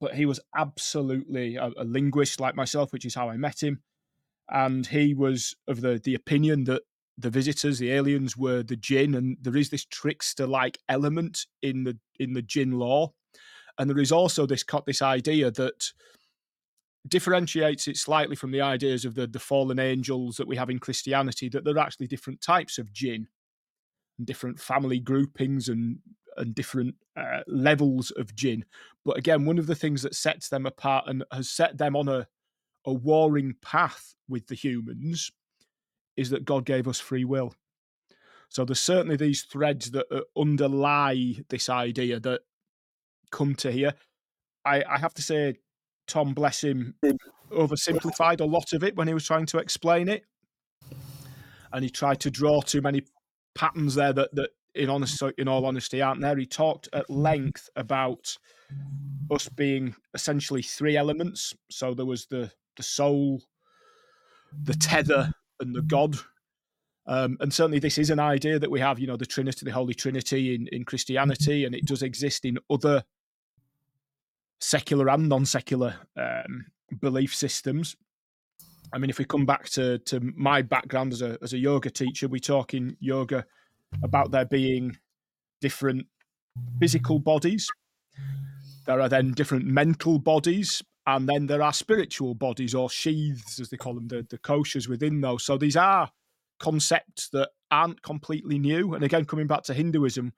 [0.00, 3.82] but he was absolutely a, a linguist like myself, which is how I met him.
[4.48, 6.82] And he was of the, the opinion that
[7.18, 11.98] the visitors, the aliens, were the jinn, and there is this trickster-like element in the
[12.18, 13.12] in the jinn lore,
[13.78, 15.92] and there is also this cut this idea that
[17.08, 20.78] differentiates it slightly from the ideas of the the fallen angels that we have in
[20.78, 21.48] Christianity.
[21.48, 23.28] That there are actually different types of jinn,
[24.18, 25.98] and different family groupings, and
[26.38, 28.64] and different uh, levels of jinn.
[29.04, 32.08] But again, one of the things that sets them apart and has set them on
[32.08, 32.26] a
[32.84, 35.30] a warring path with the humans
[36.16, 37.54] is that God gave us free will.
[38.48, 42.42] So there's certainly these threads that uh, underlie this idea that
[43.30, 43.94] come to here.
[44.64, 45.54] I, I have to say,
[46.06, 46.94] Tom, bless him,
[47.50, 50.24] oversimplified a lot of it when he was trying to explain it,
[51.72, 53.02] and he tried to draw too many
[53.54, 56.36] patterns there that that in honest in all honesty aren't there.
[56.36, 58.36] He talked at length about
[59.30, 61.54] us being essentially three elements.
[61.70, 63.42] So there was the the soul,
[64.62, 66.16] the tether, and the God.
[67.06, 69.72] Um, and certainly, this is an idea that we have, you know, the Trinity, the
[69.72, 73.02] Holy Trinity in, in Christianity, and it does exist in other
[74.60, 76.66] secular and non secular um,
[77.00, 77.96] belief systems.
[78.92, 81.90] I mean, if we come back to, to my background as a, as a yoga
[81.90, 83.46] teacher, we talk in yoga
[84.02, 84.96] about there being
[85.60, 86.06] different
[86.78, 87.68] physical bodies.
[88.86, 93.70] There are then different mental bodies, and then there are spiritual bodies or sheaths, as
[93.70, 95.44] they call them, the, the koshas within those.
[95.44, 96.10] So these are
[96.60, 98.94] concepts that aren't completely new.
[98.94, 100.32] And again, coming back to Hinduism,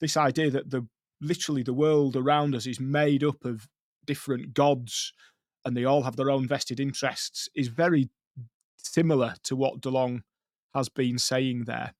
[0.00, 0.86] this idea that the
[1.20, 3.68] literally the world around us is made up of
[4.06, 5.12] different gods
[5.64, 8.10] and they all have their own vested interests is very
[8.76, 10.22] similar to what DeLong
[10.74, 11.94] has been saying there.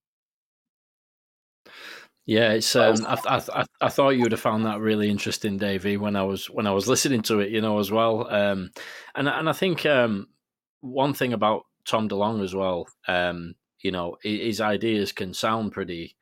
[2.26, 2.74] Yeah, it's.
[2.74, 6.22] Um, I, I, I thought you would have found that really interesting, Davey, when I
[6.22, 8.26] was when I was listening to it, you know, as well.
[8.32, 8.70] Um,
[9.14, 10.28] and and I think um,
[10.80, 16.16] one thing about Tom DeLong as well, um, you know, his ideas can sound pretty,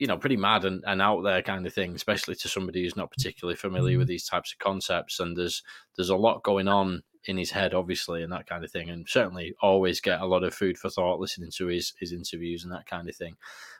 [0.00, 2.96] you know, pretty mad and, and out there kind of thing, especially to somebody who's
[2.96, 4.14] not particularly familiar with mm-hmm.
[4.14, 5.20] these types of concepts.
[5.20, 5.62] And there's
[5.96, 8.90] there's a lot going on in his head, obviously, and that kind of thing.
[8.90, 12.64] And certainly always get a lot of food for thought listening to his his interviews
[12.64, 13.36] and that kind of thing.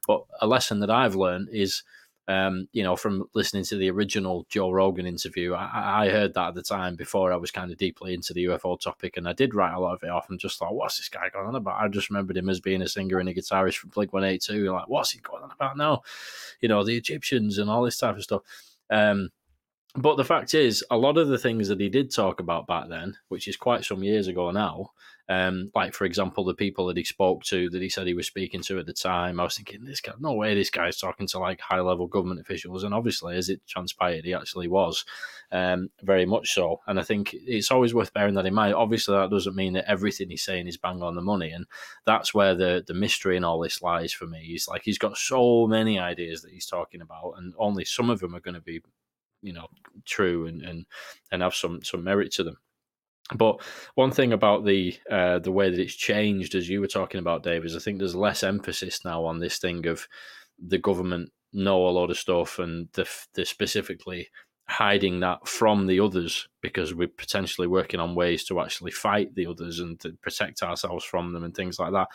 [0.07, 1.83] But a lesson that I've learned is,
[2.29, 6.49] um, you know, from listening to the original Joe Rogan interview, I, I, heard that
[6.49, 9.33] at the time before I was kind of deeply into the UFO topic, and I
[9.33, 11.57] did write a lot of it off and just thought, what's this guy going on
[11.57, 11.81] about?
[11.81, 14.43] I just remembered him as being a singer and a guitarist from Blink One Eight
[14.43, 14.71] Two.
[14.71, 16.03] Like, what's he going on about now?
[16.61, 18.43] You know, the Egyptians and all this type of stuff.
[18.89, 19.31] Um,
[19.95, 22.89] but the fact is, a lot of the things that he did talk about back
[22.89, 24.91] then, which is quite some years ago now,
[25.29, 28.27] um, like for example, the people that he spoke to, that he said he was
[28.27, 31.27] speaking to at the time, I was thinking, this guy, no way, this guy's talking
[31.29, 35.05] to like high level government officials, and obviously, as it transpired, he actually was,
[35.53, 36.81] um, very much so.
[36.87, 38.75] And I think it's always worth bearing that in mind.
[38.75, 41.67] Obviously, that doesn't mean that everything he's saying is bang on the money, and
[42.05, 44.41] that's where the the mystery in all this lies for me.
[44.43, 48.21] He's like he's got so many ideas that he's talking about, and only some of
[48.21, 48.81] them are going to be,
[49.43, 49.67] you know,
[50.05, 50.87] true and and
[51.31, 52.57] and have some some merit to them.
[53.35, 53.63] But
[53.95, 57.43] one thing about the uh, the way that it's changed, as you were talking about,
[57.43, 60.07] Dave, is I think there's less emphasis now on this thing of
[60.59, 64.29] the government know a lot of stuff and the the specifically
[64.69, 69.47] hiding that from the others because we're potentially working on ways to actually fight the
[69.47, 72.09] others and to protect ourselves from them and things like that.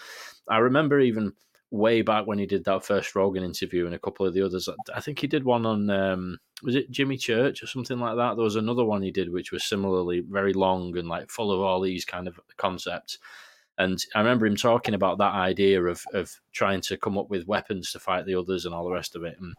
[0.49, 1.33] I remember even
[1.69, 4.69] way back when he did that first Rogan interview and a couple of the others.
[4.95, 8.35] I think he did one on um, was it Jimmy Church or something like that.
[8.35, 11.61] There was another one he did which was similarly very long and like full of
[11.61, 13.19] all these kind of concepts.
[13.77, 17.47] And I remember him talking about that idea of of trying to come up with
[17.47, 19.37] weapons to fight the others and all the rest of it.
[19.39, 19.53] And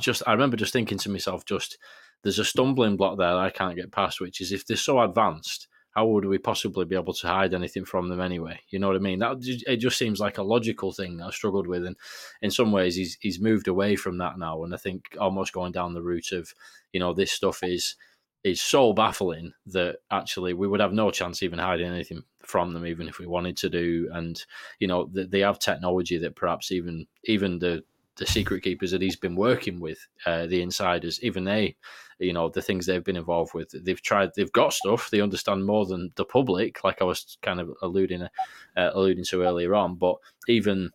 [0.00, 1.78] just I remember just thinking to myself, just
[2.22, 5.68] there's a stumbling block there I can't get past, which is if they're so advanced
[5.96, 8.60] how would we possibly be able to hide anything from them anyway?
[8.68, 9.18] You know what I mean?
[9.20, 11.96] That it just seems like a logical thing I struggled with, and
[12.42, 15.72] in some ways he's he's moved away from that now, and I think almost going
[15.72, 16.52] down the route of,
[16.92, 17.96] you know, this stuff is
[18.44, 22.86] is so baffling that actually we would have no chance even hiding anything from them,
[22.86, 24.08] even if we wanted to do.
[24.12, 24.40] And
[24.78, 27.84] you know, they have technology that perhaps even even the
[28.16, 31.76] the secret keepers that he's been working with, uh, the insiders, even they,
[32.18, 35.66] you know, the things they've been involved with, they've tried, they've got stuff, they understand
[35.66, 39.96] more than the public, like I was kind of alluding, uh, alluding to earlier on.
[39.96, 40.16] But
[40.48, 40.90] even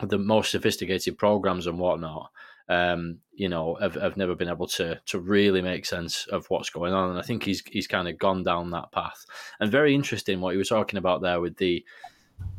[0.00, 2.30] the most sophisticated programs and whatnot,
[2.68, 6.70] um, you know, have, have never been able to to really make sense of what's
[6.70, 7.10] going on.
[7.10, 9.26] And I think he's he's kind of gone down that path.
[9.60, 11.84] And very interesting what he was talking about there with the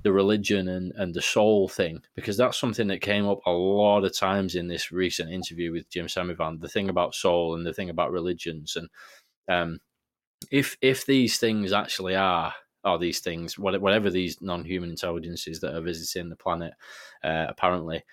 [0.03, 4.03] the religion and, and the soul thing because that's something that came up a lot
[4.03, 6.61] of times in this recent interview with Jim Semivan.
[6.61, 8.89] The thing about soul and the thing about religions and
[9.47, 9.79] um,
[10.51, 15.81] if if these things actually are are these things whatever these non-human intelligences that are
[15.81, 16.73] visiting the planet
[17.23, 18.03] uh, apparently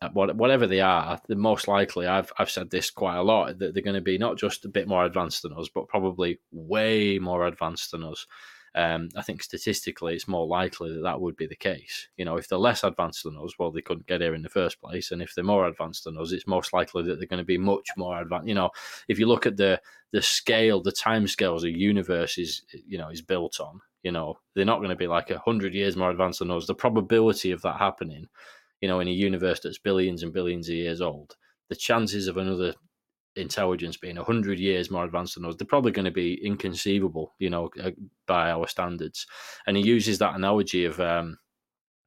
[0.00, 3.74] uh, whatever they are, the most likely I've I've said this quite a lot that
[3.74, 7.18] they're going to be not just a bit more advanced than us, but probably way
[7.18, 8.24] more advanced than us
[8.78, 12.06] um, I think statistically it's more likely that that would be the case.
[12.16, 14.48] You know, if they're less advanced than us, well, they couldn't get here in the
[14.48, 17.38] first place, and if they're more advanced than us, it's most likely that they're going
[17.38, 18.46] to be much more advanced.
[18.46, 18.70] You know,
[19.08, 19.80] if you look at the
[20.12, 23.80] the scale, the time scales the universe is, you know, is built on.
[24.04, 26.68] You know, they're not going to be like a hundred years more advanced than us.
[26.68, 28.28] The probability of that happening,
[28.80, 31.34] you know, in a universe that's billions and billions of years old,
[31.68, 32.74] the chances of another
[33.38, 37.50] intelligence being 100 years more advanced than us, they're probably going to be inconceivable, you
[37.50, 37.90] know, uh,
[38.26, 39.26] by our standards.
[39.66, 41.38] And he uses that analogy of, um,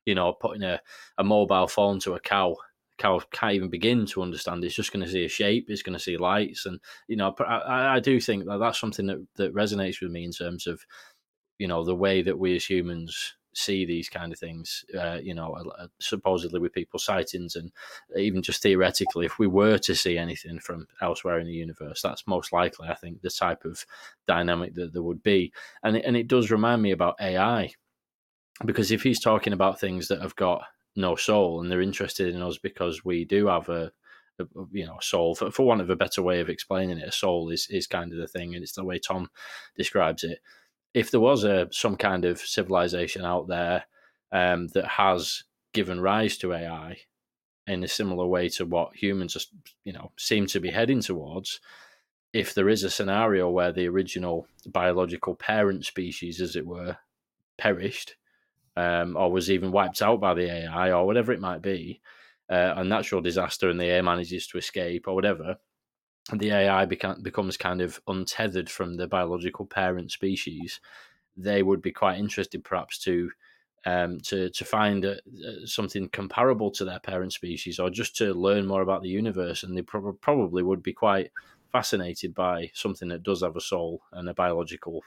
[0.05, 0.79] you know, putting a,
[1.17, 2.55] a mobile phone to a cow.
[2.97, 4.63] Cow can't even begin to understand.
[4.63, 5.65] It's just going to see a shape.
[5.69, 9.07] It's going to see lights, and you know, I, I do think that that's something
[9.07, 10.81] that that resonates with me in terms of,
[11.57, 15.33] you know, the way that we as humans see these kind of things, uh, you
[15.33, 15.57] know,
[15.99, 17.71] supposedly with people sightings, and
[18.15, 22.27] even just theoretically, if we were to see anything from elsewhere in the universe, that's
[22.27, 23.85] most likely, I think, the type of
[24.27, 25.51] dynamic that there would be.
[25.83, 27.71] And it, and it does remind me about AI,
[28.65, 30.63] because if he's talking about things that have got
[30.95, 33.91] no soul and they're interested in us because we do have a,
[34.39, 37.11] a you know soul for, for want of a better way of explaining it a
[37.11, 39.29] soul is is kind of the thing and it's the way tom
[39.77, 40.39] describes it
[40.93, 43.85] if there was a some kind of civilization out there
[44.31, 46.97] um, that has given rise to AI
[47.67, 49.51] in a similar way to what humans just
[49.83, 51.59] you know seem to be heading towards,
[52.33, 56.97] if there is a scenario where the original biological parent species, as it were,
[57.57, 58.15] perished,
[58.75, 62.01] um, or was even wiped out by the AI, or whatever it might be,
[62.49, 65.57] uh, a natural disaster, and the AI manages to escape, or whatever,
[66.33, 70.79] the AI beca- becomes kind of untethered from the biological parent species,
[71.35, 73.31] they would be quite interested, perhaps, to
[73.85, 75.15] um, to to find uh,
[75.47, 79.63] uh, something comparable to their parent species, or just to learn more about the universe.
[79.63, 81.31] And they pro- probably would be quite
[81.71, 85.03] fascinated by something that does have a soul and a biological,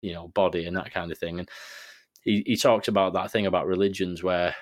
[0.00, 1.38] you know, body and that kind of thing.
[1.38, 1.48] And
[2.22, 4.56] he, he talks about that thing about religions where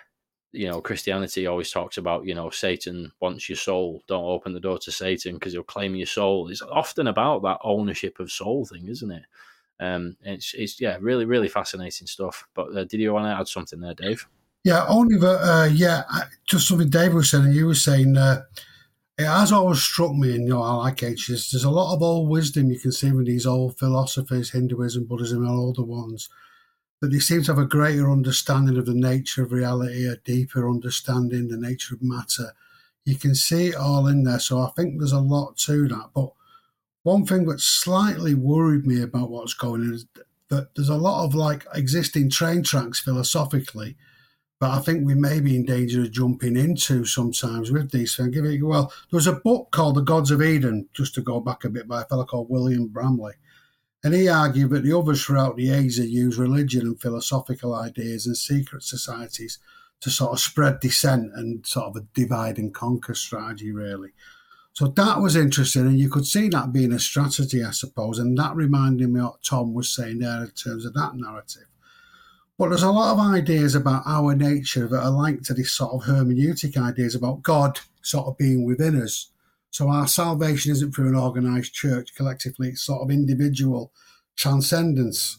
[0.55, 4.02] you know, Christianity always talks about, you know, Satan wants your soul.
[4.07, 6.48] Don't open the door to Satan because he'll claim your soul.
[6.48, 9.24] It's often about that ownership of soul thing, isn't it?
[9.80, 12.46] Um, it's, it's yeah, really, really fascinating stuff.
[12.55, 14.26] But uh, did you want to add something there, Dave?
[14.62, 16.05] Yeah, only that, uh, yeah,
[16.46, 18.42] just something Dave was saying, you were saying, uh,
[19.18, 21.50] it has always struck me, and you know, I like ages.
[21.50, 25.42] There's a lot of old wisdom you can see with these old philosophies, Hinduism, Buddhism,
[25.42, 26.28] and all the ones
[27.05, 30.68] that they seem to have a greater understanding of the nature of reality, a deeper
[30.68, 32.52] understanding the nature of matter.
[33.05, 34.40] You can see it all in there.
[34.40, 36.11] So I think there's a lot to that.
[36.14, 36.30] But
[37.02, 40.07] one thing that slightly worried me about what's going on is
[40.48, 43.96] that there's a lot of like existing train tracks philosophically
[44.64, 48.34] but I think we may be in danger of jumping into sometimes with these things.
[48.62, 51.68] Well, there was a book called The Gods of Eden, just to go back a
[51.68, 53.34] bit, by a fellow called William Bramley.
[54.05, 58.36] And he argued that the others throughout the ages used religion and philosophical ideas and
[58.36, 59.59] secret societies
[60.00, 64.11] to sort of spread dissent and sort of a divide and conquer strategy, really.
[64.74, 68.18] So that was interesting, and you could see that being a strategy, I suppose.
[68.18, 71.68] And that reminded me of what Tom was saying there in terms of that narrative.
[72.59, 75.94] But there's a lot of ideas about our nature that are linked to this sort
[75.94, 79.30] of hermeneutic ideas about God sort of being within us.
[79.75, 83.93] So our salvation isn't through an organized church collectively, it's sort of individual
[84.37, 85.39] transcendence.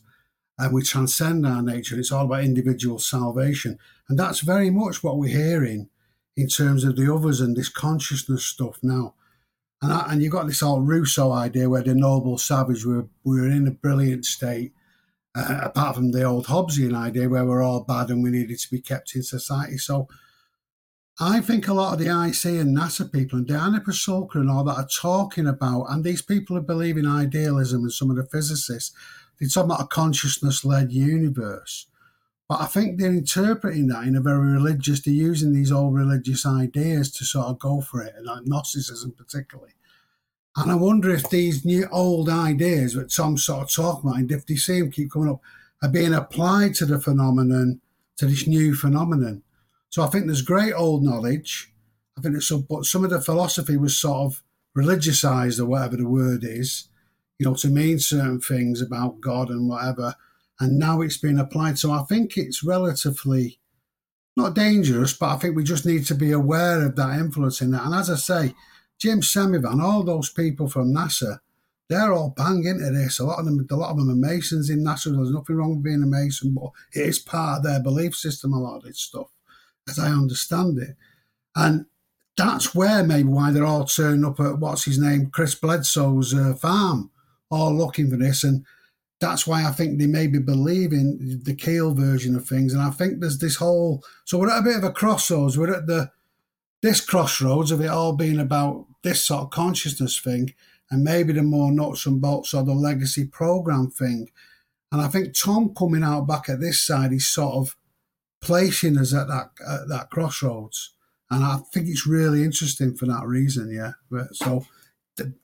[0.60, 1.98] And we transcend our nature.
[1.98, 3.80] It's all about individual salvation.
[4.10, 5.88] And that's very much what we're hearing
[6.36, 9.14] in terms of the others and this consciousness stuff now.
[9.82, 13.50] And, I, and you've got this old Rousseau idea where the noble savage, we're, we're
[13.50, 14.74] in a brilliant state.
[15.34, 18.70] Uh, apart from the old Hobbesian idea where we're all bad and we needed to
[18.70, 19.78] be kept in society.
[19.78, 20.10] So
[21.20, 24.66] I think a lot of the IC and NASA people and Diana Pasulka and all
[24.66, 28.26] that are talking about, and these people who believe in idealism and some of the
[28.26, 28.94] physicists,
[29.40, 31.88] they're talking about a consciousness led universe.
[32.50, 36.46] But I think they're interpreting that in a very religious, they're using these old religious
[36.46, 39.72] ideas to sort of go for it, and like Gnosticism particularly.
[40.58, 44.46] And I wonder if these new old ideas that some sort of talk about, if
[44.46, 45.42] they see them keep coming up,
[45.82, 47.80] are being applied to the phenomenon,
[48.18, 49.44] to this new phenomenon.
[49.96, 51.72] So I think there's great old knowledge.
[52.18, 54.44] I think it's but some of the philosophy was sort of
[54.78, 56.90] religiousized or whatever the word is,
[57.40, 60.16] you know, to mean certain things about God and whatever.
[60.60, 61.80] And now it's being applied.
[61.80, 63.62] So I think it's relatively
[64.36, 67.72] not dangerous, but I think we just need to be aware of that influence in
[67.72, 67.86] that.
[67.86, 68.54] And as I say,
[69.00, 71.40] Jim Semivan, all those people from NASA,
[71.88, 73.18] they're all bang into this.
[73.20, 75.16] A lot of them, a lot of them are Masons in NASA.
[75.16, 78.52] There's nothing wrong with being a Mason, but it is part of their belief system.
[78.52, 79.28] A lot of this stuff
[79.88, 80.96] as I understand it.
[81.56, 81.86] And
[82.38, 86.54] that's where maybe why they're all turning up at what's his name, Chris Bledsoe's uh,
[86.54, 87.12] farm,
[87.50, 88.44] all looking for this.
[88.44, 88.66] And
[89.22, 92.74] that's why I think they maybe believe in the Keel version of things.
[92.74, 95.58] And I think there's this whole, so we're at a bit of a crossroads.
[95.58, 96.12] We're at the,
[96.82, 100.54] this crossroads of it all being about this sort of consciousness thing
[100.92, 104.30] and maybe the more nuts and bolts or the legacy program thing.
[104.92, 107.76] And I think Tom coming out back at this side, he's sort of
[108.42, 110.94] placing us at that at that crossroads,
[111.30, 113.72] and I think it's really interesting for that reason.
[113.72, 114.66] Yeah, but so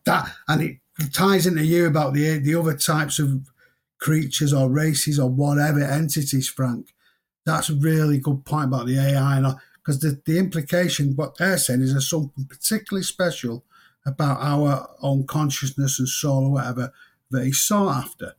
[0.06, 0.78] that and it
[1.14, 3.50] ties into you about the the other types of
[4.00, 6.94] creatures or races or whatever entities, Frank.
[7.46, 11.58] That's a really good point about the AI, and because the, the implication what they're
[11.58, 13.66] saying is there's something particularly special
[14.06, 16.94] about our own consciousness and soul or whatever
[17.30, 18.34] that he's sought after.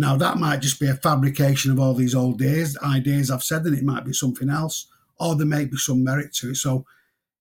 [0.00, 3.66] Now, that might just be a fabrication of all these old days, ideas I've said,
[3.66, 4.86] and it might be something else,
[5.18, 6.54] or there may be some merit to it.
[6.54, 6.86] So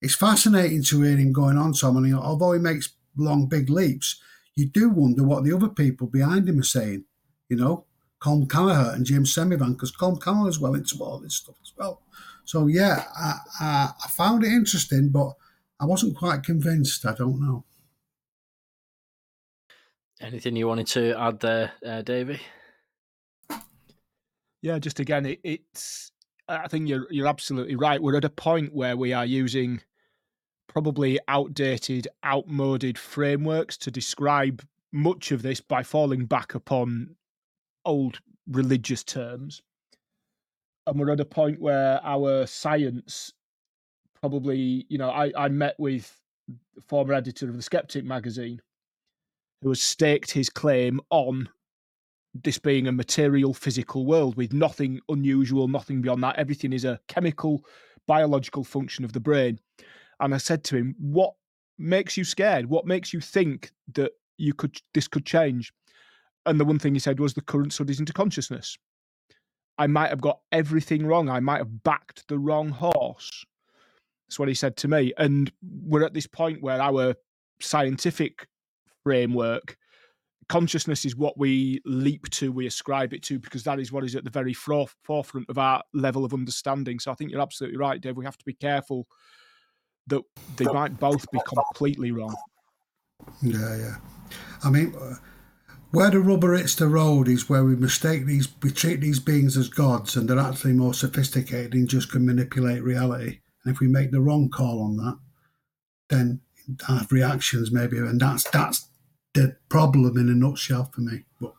[0.01, 1.95] it's fascinating to hear him going on, Tom.
[1.95, 4.22] And although he makes long, big leaps,
[4.57, 7.05] you do wonder what the other people behind him are saying.
[7.47, 7.86] You know,
[8.22, 12.01] Colm Kelleher and James Semivan, because Colm is well into all this stuff as well.
[12.43, 15.32] So, yeah, I, I, I found it interesting, but
[15.80, 17.05] I wasn't quite convinced.
[17.05, 17.64] I don't know.
[20.22, 22.41] Anything you wanted to add there, uh, Davey?
[24.61, 26.11] Yeah, just again, it, it's.
[26.49, 28.01] I think you're you're absolutely right.
[28.01, 29.82] We're at a point where we are using
[30.67, 37.15] probably outdated, outmoded frameworks to describe much of this by falling back upon
[37.86, 39.61] old religious terms.
[40.86, 43.32] And we're at a point where our science
[44.20, 46.20] probably, you know, I, I met with
[46.88, 48.61] former editor of the Skeptic magazine
[49.62, 51.49] who has staked his claim on
[52.34, 56.38] this being a material physical world with nothing unusual, nothing beyond that.
[56.38, 57.66] Everything is a chemical,
[58.07, 59.60] biological function of the brain.
[60.20, 61.34] And I said to him, What
[61.78, 62.68] makes you scared?
[62.68, 65.74] What makes you think that you could this could change?
[66.45, 68.78] And the one thing he said was the current studies into consciousness.
[69.78, 71.30] I might have got everything wrong.
[71.30, 73.45] I might have backed the wrong horse.
[74.28, 75.14] That's what he said to me.
[75.18, 77.16] And we're at this point where our
[77.62, 78.47] scientific
[79.10, 79.76] framework
[80.49, 84.16] consciousness is what we leap to, we ascribe it to, because that is what is
[84.16, 86.99] at the very forefront of our level of understanding.
[86.99, 88.18] So I think you're absolutely right, Dave.
[88.18, 89.07] We have to be careful
[90.07, 90.22] that
[90.57, 92.36] they might both be completely wrong.
[93.41, 93.95] Yeah, yeah.
[94.64, 94.93] I mean,
[95.91, 99.55] where the rubber hits the road is where we mistake these, we treat these beings
[99.55, 103.39] as gods, and they're actually more sophisticated and just can manipulate reality.
[103.64, 105.20] And if we make the wrong call on that,
[106.10, 106.41] then
[106.88, 108.89] have reactions maybe, and that's that's
[109.34, 111.23] the problem in a nutshell for me.
[111.39, 111.53] But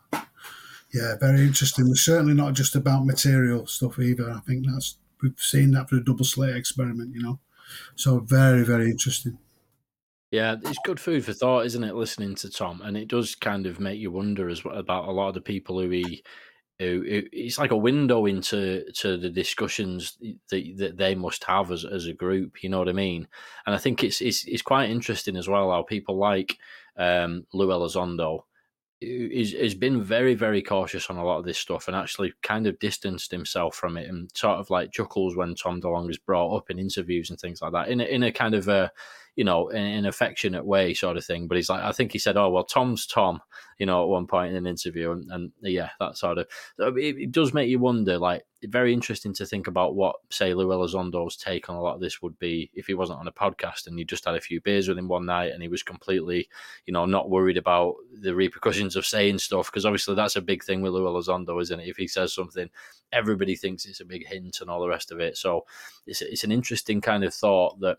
[0.93, 1.87] yeah, very interesting.
[1.89, 4.29] It's certainly not just about material stuff either.
[4.29, 7.39] I think that's we've seen that for the double slit experiment, you know.
[7.95, 9.37] So very, very interesting.
[10.31, 11.95] Yeah, it's good food for thought, isn't it?
[11.95, 15.11] Listening to Tom, and it does kind of make you wonder as well about a
[15.11, 16.23] lot of the people who he,
[16.79, 20.17] who, it's like a window into to the discussions
[20.49, 22.63] that, that they must have as, as a group.
[22.63, 23.27] You know what I mean?
[23.65, 26.57] And I think it's it's it's quite interesting as well how people like
[26.97, 28.43] um, Lou Elizondo
[29.01, 32.67] is has been very very cautious on a lot of this stuff and actually kind
[32.67, 36.55] of distanced himself from it and sort of like chuckles when Tom DeLonge is brought
[36.55, 38.91] up in interviews and things like that in a, in a kind of a
[39.35, 41.47] you know, in an affectionate way, sort of thing.
[41.47, 43.41] But he's like, I think he said, "Oh well, Tom's Tom,"
[43.79, 46.47] you know, at one point in an interview, and, and yeah, that sort of.
[46.79, 48.17] It, it, does make you wonder.
[48.17, 52.01] Like, very interesting to think about what, say, Lou Elizondo's take on a lot of
[52.01, 54.61] this would be if he wasn't on a podcast and you just had a few
[54.61, 56.47] beers with him one night and he was completely,
[56.85, 60.63] you know, not worried about the repercussions of saying stuff because obviously that's a big
[60.63, 61.87] thing with Lou Elizondo, isn't it?
[61.87, 62.69] If he says something,
[63.11, 65.37] everybody thinks it's a big hint and all the rest of it.
[65.37, 65.65] So
[66.05, 67.97] it's it's an interesting kind of thought that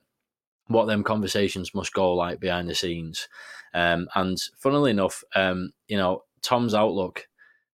[0.68, 3.28] what them conversations must go like behind the scenes.
[3.74, 7.28] Um, and funnily enough, um, you know, Tom's outlook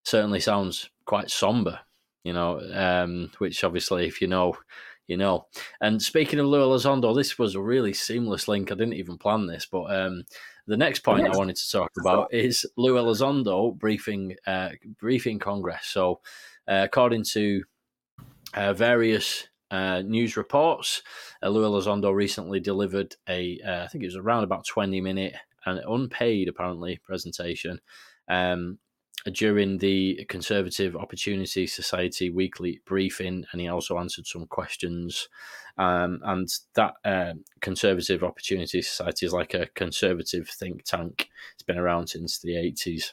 [0.05, 1.81] certainly sounds quite somber,
[2.25, 4.57] you know, um, which obviously, if you know,
[5.07, 5.47] you know.
[5.81, 8.71] And speaking of Lou Elizondo, this was a really seamless link.
[8.71, 10.25] I didn't even plan this, but um,
[10.67, 15.87] the next point I wanted to talk about is Lou Elizondo briefing uh, briefing Congress.
[15.87, 16.21] So,
[16.69, 17.65] uh, according to
[18.55, 21.03] uh, various uh, news reports.
[21.43, 25.35] Uh, Lou Elizondo recently delivered a, uh, I think it was around about 20 minute
[25.65, 27.81] and unpaid apparently presentation
[28.29, 28.79] um,
[29.33, 35.29] during the Conservative Opportunity Society weekly briefing, and he also answered some questions.
[35.79, 41.29] Um, and that uh, Conservative Opportunity Society is like a conservative think tank.
[41.55, 43.13] It's been around since the 80s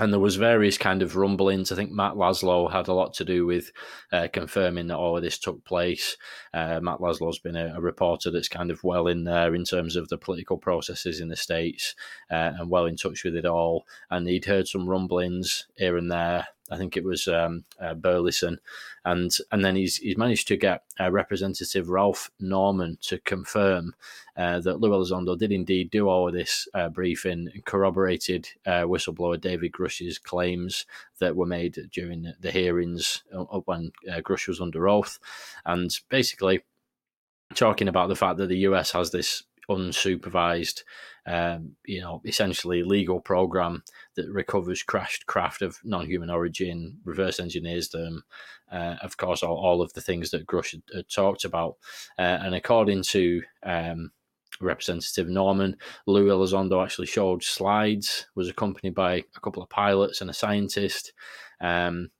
[0.00, 1.70] and there was various kind of rumblings.
[1.70, 3.70] I think Matt Laslo had a lot to do with
[4.10, 6.16] uh, confirming that all of this took place.
[6.54, 9.96] Uh, Matt Laslo's been a, a, reporter that's kind of well in there in terms
[9.96, 11.94] of the political processes in the states
[12.30, 13.86] uh, and well in touch with it all.
[14.10, 18.58] And he'd heard some rumblings here and there I think it was um, uh, Burlison,
[19.04, 23.94] and and then he's he's managed to get uh, Representative Ralph Norman to confirm
[24.36, 28.82] uh, that Lou Elizondo did indeed do all of this uh, briefing, and corroborated uh,
[28.82, 30.86] whistleblower David Grusch's claims
[31.18, 35.18] that were made during the, hearings uh, when Grusch was under oath,
[35.66, 36.62] and basically
[37.54, 40.82] talking about the fact that the US has this unsupervised,
[41.26, 43.82] um, you know, essentially legal program
[44.16, 48.24] that recovers crashed craft of non-human origin, reverse engineers them,
[48.70, 51.76] uh, of course, all, all, of the things that Grusch had, had talked about.
[52.18, 54.12] Uh, and according to um,
[54.60, 60.30] Representative Norman, Lou Elizondo actually showed slides, was accompanied by a couple of pilots and
[60.30, 61.12] a scientist.
[61.60, 62.10] Um,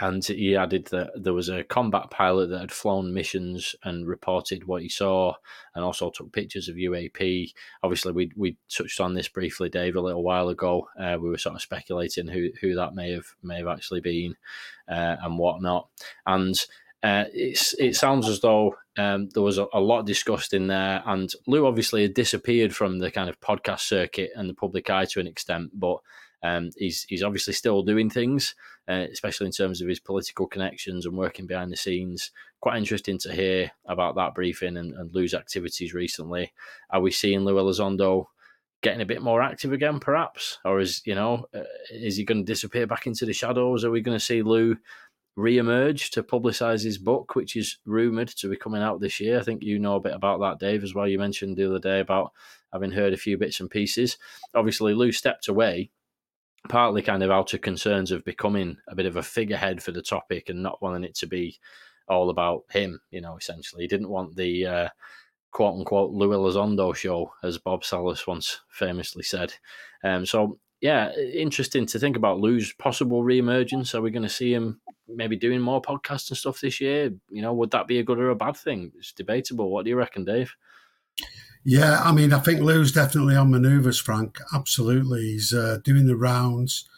[0.00, 4.66] and he added that there was a combat pilot that had flown missions and reported
[4.66, 5.34] what he saw,
[5.74, 7.52] and also took pictures of UAP.
[7.82, 10.88] Obviously, we we touched on this briefly, Dave, a little while ago.
[10.98, 14.36] Uh, we were sort of speculating who who that may have may have actually been,
[14.88, 15.88] uh, and whatnot.
[16.26, 16.54] And
[17.02, 21.02] uh, it's it sounds as though um, there was a, a, lot discussed in there,
[21.06, 25.04] and Lou obviously had disappeared from the kind of podcast circuit and the public eye
[25.06, 25.98] to an extent, but
[26.42, 28.54] um, he's he's obviously still doing things,
[28.88, 32.30] uh, especially in terms of his political connections and working behind the scenes.
[32.60, 36.52] Quite interesting to hear about that briefing and, and Lou's activities recently.
[36.90, 38.26] Are we seeing Lou Elizondo
[38.82, 42.44] getting a bit more active again, perhaps, or is you know uh, is he going
[42.44, 43.84] to disappear back into the shadows?
[43.84, 44.76] Are we going to see Lou?
[45.36, 49.38] re-emerge to publicise his book, which is rumoured to be coming out this year.
[49.38, 51.06] I think you know a bit about that, Dave, as well.
[51.06, 52.32] You mentioned the other day about
[52.72, 54.16] having heard a few bits and pieces.
[54.54, 55.90] Obviously, Lou stepped away
[56.68, 60.02] partly kind of out of concerns of becoming a bit of a figurehead for the
[60.02, 61.58] topic and not wanting it to be
[62.08, 63.82] all about him, you know, essentially.
[63.82, 64.88] He didn't want the uh,
[65.50, 69.54] quote unquote Lou Elizondo show, as Bob Salas once famously said.
[70.04, 73.94] Um, so, yeah, interesting to think about Lou's possible re-emergence.
[73.94, 77.10] Are we going to see him maybe doing more podcasts and stuff this year?
[77.30, 78.92] You know, would that be a good or a bad thing?
[78.98, 79.70] It's debatable.
[79.70, 80.54] What do you reckon, Dave?
[81.68, 84.38] Yeah, I mean, I think Lou's definitely on manoeuvres, Frank.
[84.54, 85.22] Absolutely.
[85.32, 86.88] He's uh, doing the rounds.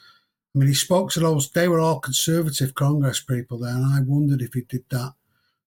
[0.54, 4.00] I mean, he spoke to those, they were all conservative Congress people there, and I
[4.04, 5.14] wondered if he did that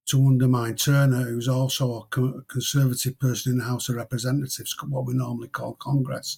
[0.09, 5.15] to undermine Turner, who's also a conservative person in the House of Representatives, what we
[5.15, 6.37] normally call Congress,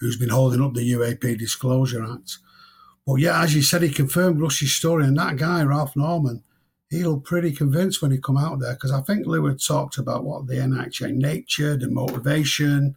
[0.00, 2.38] who's been holding up the UAP Disclosure Act.
[3.06, 6.42] But yeah, as you said, he confirmed Grusch's story, and that guy, Ralph Norman,
[6.90, 9.98] he looked pretty convinced when he come out there because I think Lou had talked
[9.98, 12.96] about what the NHI nature, the motivation,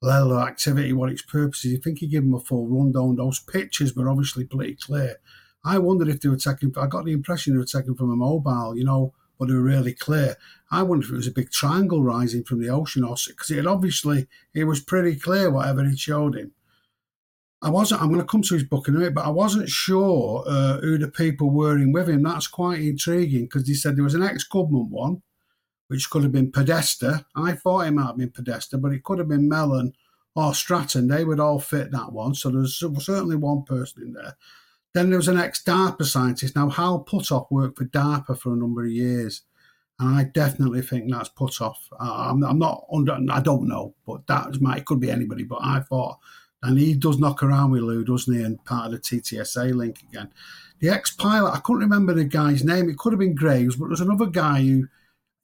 [0.00, 1.72] level of activity, what its purpose purposes.
[1.72, 3.16] You think he gave him a full rundown.
[3.16, 5.16] Those pictures were obviously pretty clear.
[5.64, 6.72] I wondered if they were taken.
[6.76, 9.62] I got the impression they were taken from a mobile, you know, but they were
[9.62, 10.36] really clear.
[10.70, 13.66] I wondered if it was a big triangle rising from the ocean or because it
[13.66, 16.52] obviously it was pretty clear whatever he showed him.
[17.60, 18.00] I wasn't.
[18.00, 20.78] I'm going to come to his book in a minute, but I wasn't sure uh,
[20.78, 22.22] who the people were in with him.
[22.22, 25.22] That's quite intriguing because he said there was an ex-government one,
[25.88, 27.26] which could have been Podesta.
[27.34, 29.92] I thought it might have been Podesta, but it could have been Mellon
[30.36, 31.08] or Stratton.
[31.08, 32.34] They would all fit that one.
[32.34, 34.36] So there's certainly one person in there.
[34.94, 36.54] Then there was an ex-DARPA scientist.
[36.54, 39.42] Now Hal Puthoff worked for DARPA for a number of years,
[39.98, 41.76] and I definitely think that's Puthoff.
[41.98, 43.18] I'm, I'm not under.
[43.30, 45.42] I don't know, but that might could be anybody.
[45.42, 46.18] But I thought
[46.62, 48.42] and he does knock around with Lou, doesn't he?
[48.42, 50.30] And part of the TTSA link again.
[50.80, 52.88] The ex pilot, I couldn't remember the guy's name.
[52.88, 54.88] It could have been Graves, but there's another guy who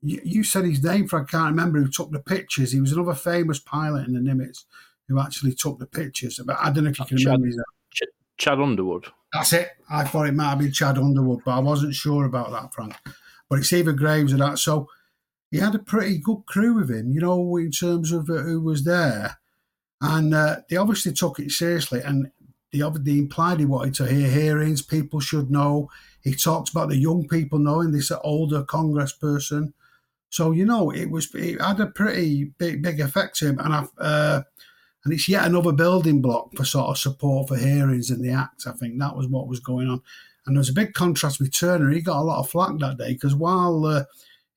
[0.02, 2.72] you, you, said his name for I can't remember who took the pictures.
[2.72, 4.64] He was another famous pilot in the Nimitz
[5.08, 6.40] who actually took the pictures.
[6.44, 7.64] But I don't know if you can Chad, remember his name.
[7.90, 9.06] Ch- Chad Underwood.
[9.32, 9.70] That's it.
[9.90, 12.94] I thought it might have been Chad Underwood, but I wasn't sure about that, Frank.
[13.48, 14.58] But it's either Graves or that.
[14.58, 14.88] So
[15.50, 18.60] he had a pretty good crew with him, you know, in terms of uh, who
[18.60, 19.38] was there.
[20.00, 22.00] And uh, they obviously took it seriously.
[22.00, 22.30] And
[22.72, 24.82] they, they implied he wanted to hear hearings.
[24.82, 25.90] People should know.
[26.22, 29.74] He talked about the young people knowing this older Congress person.
[30.30, 33.72] So you know, it was it had a pretty big big effect to him, and
[33.72, 34.42] I uh,
[35.04, 38.66] and it's yet another building block for sort of support for hearings in the act.
[38.66, 40.02] I think that was what was going on,
[40.44, 41.90] and there was a big contrast with Turner.
[41.90, 44.04] He got a lot of flack that day because while uh,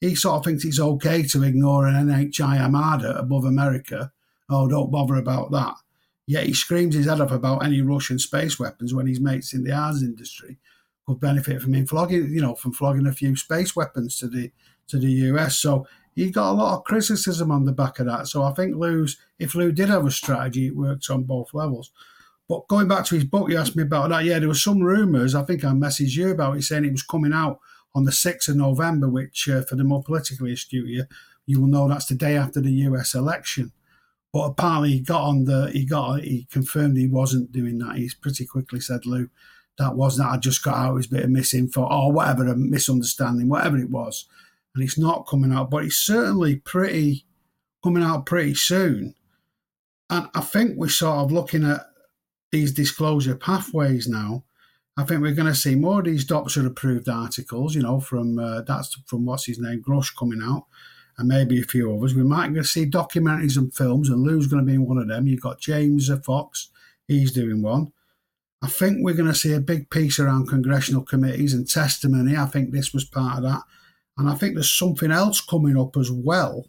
[0.01, 4.11] he sort of thinks it's okay to ignore an NHI Armada above America,
[4.49, 5.75] oh, don't bother about that.
[6.25, 9.63] Yet he screams his head off about any Russian space weapons when his mates in
[9.63, 10.57] the arms industry
[11.05, 14.51] could benefit from him flogging, you know, from flogging a few space weapons to the
[14.87, 15.57] to the US.
[15.57, 18.27] So he got a lot of criticism on the back of that.
[18.27, 21.91] So I think Lou's, if Lou did have a strategy, it worked on both levels.
[22.49, 24.23] But going back to his book, you asked me about that.
[24.23, 25.35] Yeah, there were some rumours.
[25.35, 27.59] I think I messaged you about it, saying it was coming out
[27.93, 31.05] on the 6th of November, which uh, for the more politically astute you,
[31.45, 33.71] you will know that's the day after the US election.
[34.37, 37.95] But apparently he got on the he got he confirmed he wasn't doing that.
[37.95, 39.31] He's pretty quickly said, Lou,
[39.79, 43.79] that wasn't I just got out his bit of misinfo or whatever, a misunderstanding, whatever
[43.79, 44.27] it was.
[44.75, 47.25] And it's not coming out, but it's certainly pretty
[47.83, 49.15] coming out pretty soon.
[50.11, 51.87] And I think we're sort of looking at
[52.51, 54.43] these disclosure pathways now.
[54.97, 58.37] I think we're going to see more of these doctor approved articles, you know, from
[58.37, 60.67] uh, that's from what's his name, Grusch coming out
[61.17, 62.13] and maybe a few others.
[62.13, 65.07] We might to see documentaries and films, and Lou's going to be in one of
[65.07, 65.27] them.
[65.27, 66.69] You've got James Fox,
[67.07, 67.91] he's doing one.
[68.61, 72.35] I think we're going to see a big piece around congressional committees and testimony.
[72.35, 73.61] I think this was part of that.
[74.17, 76.65] And I think there's something else coming up as well,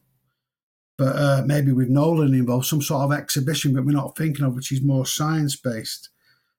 [0.98, 4.54] but uh, maybe with Nolan involved, some sort of exhibition that we're not thinking of,
[4.54, 6.10] which is more science based.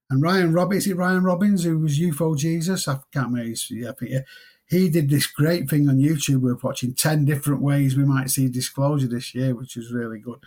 [0.10, 2.88] And Ryan Robbins, is it Ryan Robbins who was UFO Jesus?
[2.88, 3.56] I can't remember.
[3.56, 4.22] Think, yeah
[4.70, 6.41] he did this great thing on YouTube.
[6.41, 10.39] We're watching 10 different ways we might see disclosure this year, which is really good.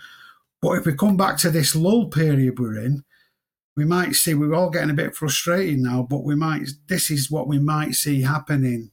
[0.61, 3.05] But if we come back to this lull period we're in,
[3.77, 7.31] we might see we're all getting a bit frustrated now, but we might this is
[7.31, 8.91] what we might see happening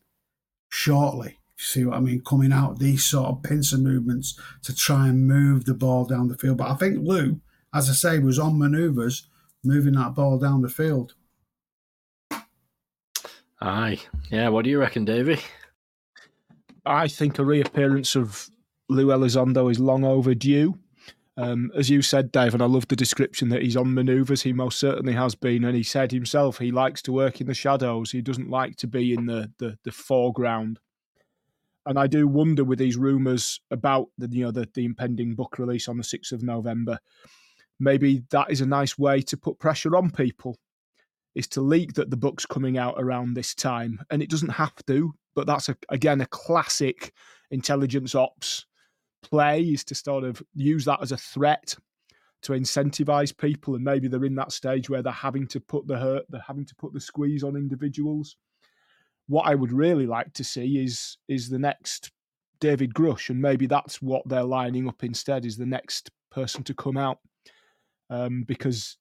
[0.69, 1.37] shortly.
[1.57, 2.21] See what I mean?
[2.21, 6.37] Coming out these sort of pincer movements to try and move the ball down the
[6.37, 6.57] field.
[6.57, 7.41] But I think Lou,
[7.73, 9.27] as I say, was on manoeuvres
[9.63, 11.13] moving that ball down the field.
[13.61, 13.99] Aye.
[14.31, 15.39] Yeah, what do you reckon, Davey?
[16.85, 18.49] I think a reappearance of
[18.87, 20.77] Lou Elizondo is long overdue.
[21.37, 24.41] Um, as you said, Dave, and I love the description that he's on manoeuvres.
[24.41, 27.53] He most certainly has been, and he said himself he likes to work in the
[27.53, 28.11] shadows.
[28.11, 30.79] He doesn't like to be in the the, the foreground.
[31.85, 35.59] And I do wonder with these rumours about the you know the, the impending book
[35.59, 36.99] release on the sixth of November,
[37.79, 40.57] maybe that is a nice way to put pressure on people
[41.39, 44.75] is to leak that the book's coming out around this time, and it doesn't have
[44.87, 45.13] to.
[45.35, 47.13] But that's a, again a classic
[47.49, 48.65] intelligence ops
[49.23, 51.75] play is to sort of use that as a threat
[52.41, 55.97] to incentivize people, and maybe they're in that stage where they're having to put the
[55.97, 58.37] hurt, they're having to put the squeeze on individuals.
[59.27, 62.11] What I would really like to see is is the next
[62.59, 66.73] David Grusch, and maybe that's what they're lining up instead is the next person to
[66.73, 67.19] come out,
[68.09, 68.97] um, because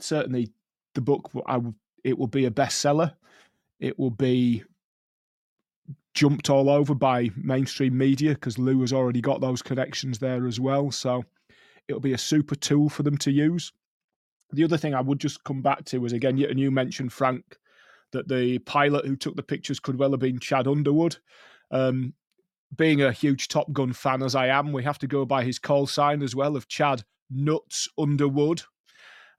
[0.00, 0.52] certainly
[0.94, 1.60] the book I,
[2.04, 3.14] it will be a bestseller.
[3.80, 4.62] It will be
[6.14, 10.60] jumped all over by mainstream media because Lou has already got those connections there as
[10.60, 10.90] well.
[10.90, 11.24] So
[11.88, 13.72] it'll be a super tool for them to use.
[14.52, 17.56] The other thing I would just come back to was again, and you mentioned Frank
[18.12, 21.16] that the pilot who took the pictures could well have been Chad Underwood.
[21.70, 22.12] Um,
[22.76, 25.58] being a huge Top Gun fan as I am, we have to go by his
[25.58, 28.62] call sign as well of Chad Nuts Underwood.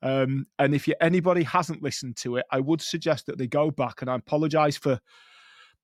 [0.03, 3.71] Um, and if you, anybody hasn't listened to it, I would suggest that they go
[3.71, 4.01] back.
[4.01, 4.99] And I apologise for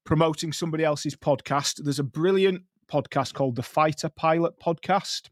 [0.05, 1.84] promoting somebody else's podcast.
[1.84, 5.30] There's a brilliant podcast called the Fighter Pilot Podcast,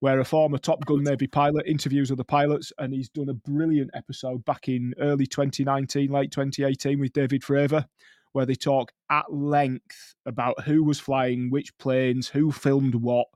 [0.00, 3.90] where a former Top Gun Navy pilot interviews other pilots, and he's done a brilliant
[3.92, 7.84] episode back in early 2019, late 2018 with David Fravor,
[8.32, 13.26] where they talk at length about who was flying which planes, who filmed what.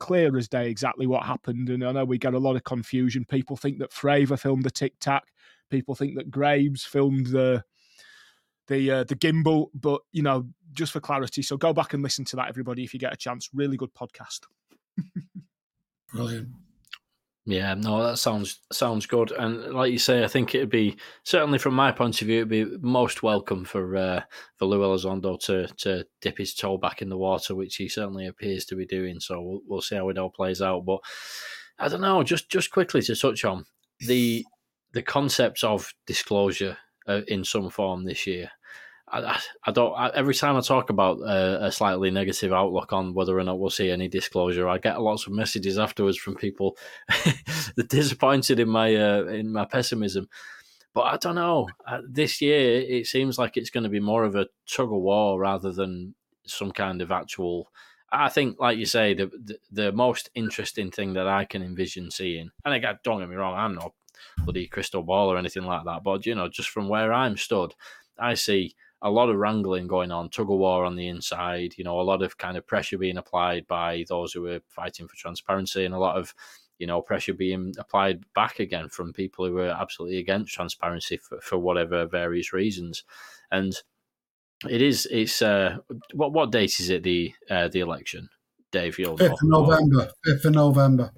[0.00, 1.68] Clear as day exactly what happened.
[1.70, 3.24] And I know we get a lot of confusion.
[3.24, 5.22] People think that Fravor filmed the Tic Tac.
[5.70, 7.62] People think that Graves filmed the
[8.66, 9.68] the uh, the gimbal.
[9.74, 12.92] But you know, just for clarity, so go back and listen to that, everybody, if
[12.92, 13.50] you get a chance.
[13.54, 14.40] Really good podcast.
[16.12, 16.48] Brilliant.
[17.46, 19.32] Yeah, no, that sounds sounds good.
[19.32, 22.48] And like you say, I think it'd be certainly from my point of view, it'd
[22.48, 24.22] be most welcome for uh,
[24.56, 28.26] for Lou Elizondo to to dip his toe back in the water, which he certainly
[28.26, 29.20] appears to be doing.
[29.20, 30.84] So we'll, we'll see how it all plays out.
[30.84, 31.00] But
[31.78, 32.22] I don't know.
[32.22, 33.64] Just just quickly to touch on
[34.00, 34.44] the
[34.92, 36.76] the concept of disclosure
[37.08, 38.50] uh, in some form this year.
[39.12, 39.92] I, I don't.
[39.94, 43.58] I, every time I talk about uh, a slightly negative outlook on whether or not
[43.58, 46.76] we'll see any disclosure, I get lots of messages afterwards from people
[47.76, 50.28] that disappointed in my uh, in my pessimism.
[50.94, 51.68] But I don't know.
[51.86, 55.00] Uh, this year, it seems like it's going to be more of a tug of
[55.00, 56.14] war rather than
[56.46, 57.70] some kind of actual.
[58.12, 62.10] I think, like you say, the, the, the most interesting thing that I can envision
[62.10, 63.92] seeing, and again, don't get me wrong, I'm not
[64.38, 67.72] bloody crystal ball or anything like that, but you know, just from where I'm stood,
[68.18, 71.84] I see a lot of wrangling going on, tug of war on the inside, you
[71.84, 75.16] know, a lot of kind of pressure being applied by those who are fighting for
[75.16, 76.34] transparency and a lot of,
[76.78, 81.40] you know, pressure being applied back again from people who are absolutely against transparency for,
[81.40, 83.04] for whatever various reasons.
[83.50, 83.74] And
[84.68, 85.78] it is, it's, uh,
[86.12, 88.28] what, what date is it, the, uh, the election?
[88.70, 90.10] Dave, you'll 5th of November.
[90.26, 91.10] 5th of November.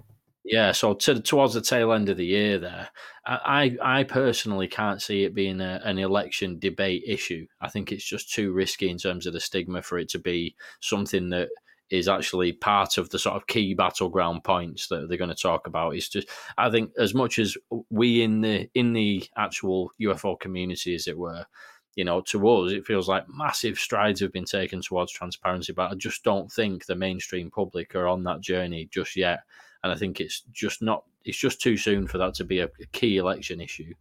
[0.44, 2.88] Yeah, so to, towards the tail end of the year, there,
[3.24, 7.46] I I personally can't see it being a, an election debate issue.
[7.60, 10.56] I think it's just too risky in terms of the stigma for it to be
[10.80, 11.50] something that
[11.90, 15.66] is actually part of the sort of key battleground points that they're going to talk
[15.68, 15.94] about.
[15.94, 16.28] It's just
[16.58, 17.56] I think as much as
[17.90, 21.46] we in the in the actual UFO community, as it were,
[21.94, 25.92] you know, to us it feels like massive strides have been taken towards transparency, but
[25.92, 29.40] I just don't think the mainstream public are on that journey just yet
[29.82, 32.68] and I think it's just not it's just too soon for that to be a,
[32.92, 33.94] key election issue.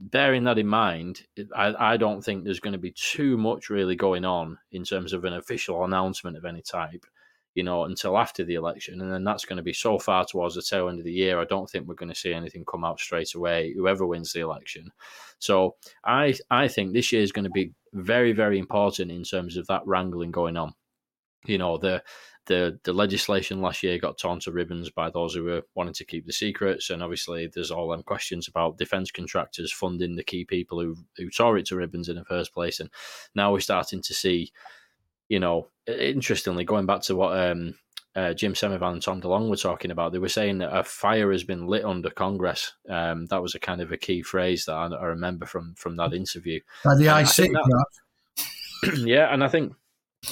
[0.00, 1.22] Bearing that in mind,
[1.54, 5.12] I, I don't think there's going to be too much really going on in terms
[5.12, 7.04] of an official announcement of any type,
[7.54, 10.56] you know, until after the election, and then that's going to be so far towards
[10.56, 11.40] the tail end of the year.
[11.40, 13.72] I don't think we're going to see anything come out straight away.
[13.72, 14.90] Whoever wins the election,
[15.38, 19.56] so I I think this year is going to be very very important in terms
[19.56, 20.74] of that wrangling going on.
[21.44, 22.02] You know the
[22.46, 26.04] the the legislation last year got torn to ribbons by those who were wanting to
[26.04, 30.44] keep the secrets, and obviously there's all them questions about defence contractors funding the key
[30.44, 32.90] people who who tore it to ribbons in the first place, and
[33.34, 34.52] now we're starting to see,
[35.28, 37.74] you know, interestingly going back to what um,
[38.14, 40.12] uh, Jim Semivan and Tom DeLonge were talking about.
[40.12, 42.74] They were saying that a fire has been lit under Congress.
[42.88, 45.96] Um, that was a kind of a key phrase that I, I remember from from
[45.96, 46.60] that interview.
[46.84, 49.74] By the IC, yeah, and I think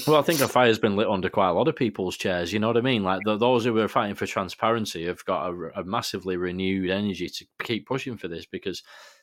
[0.07, 2.53] well, I think a fire's been lit under quite a lot of people's chairs.
[2.53, 3.03] You know what I mean?
[3.03, 7.29] Like the, those who are fighting for transparency have got a, a, massively renewed energy
[7.29, 8.83] to keep pushing for this because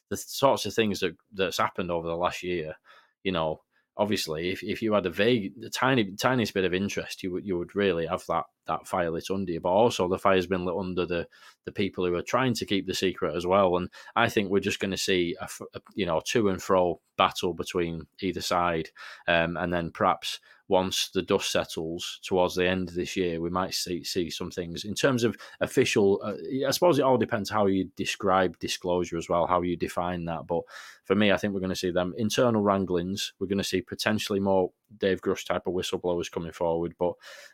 [0.10, 2.76] the sorts of things that that's happened over the last year,
[3.24, 3.62] you know,
[4.00, 7.46] obviously, if, if you had a vague, a tiny, tiniest bit of interest, you would
[7.46, 9.60] you would really have that that fire lit under you.
[9.60, 11.28] But also, the fire's been lit under the
[11.66, 13.76] the people who are trying to keep the secret as well.
[13.78, 17.02] And I think we're just going to see a, a, you know to and fro
[17.18, 18.90] battle between either side,
[19.28, 20.40] um, and then perhaps
[20.70, 24.52] once the dust settles towards the end of this year, we might see see some
[24.52, 26.22] things in terms of official.
[26.24, 26.36] Uh,
[26.68, 30.48] I suppose it all depends how you describe disclosure as well, how you define that.
[30.48, 30.62] But
[31.10, 33.34] for me, I think we're going to see them internal wranglings.
[33.40, 37.14] We're going to see potentially more Dave Grusch type of whistleblowers coming forward, but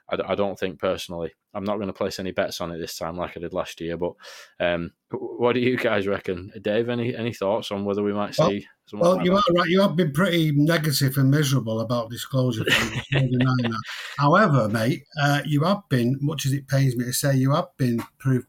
[0.09, 1.31] I, I don't think personally.
[1.53, 3.79] I'm not going to place any bets on it this time like I did last
[3.79, 3.95] year.
[3.95, 4.11] But
[4.59, 6.89] um, what do you guys reckon, Dave?
[6.89, 8.67] Any any thoughts on whether we might see?
[8.91, 9.69] Well, well you are right.
[9.69, 12.65] You have been pretty negative and miserable about disclosure.
[14.17, 17.69] However, mate, uh, you have been, much as it pains me to say, you have
[17.77, 18.47] been proved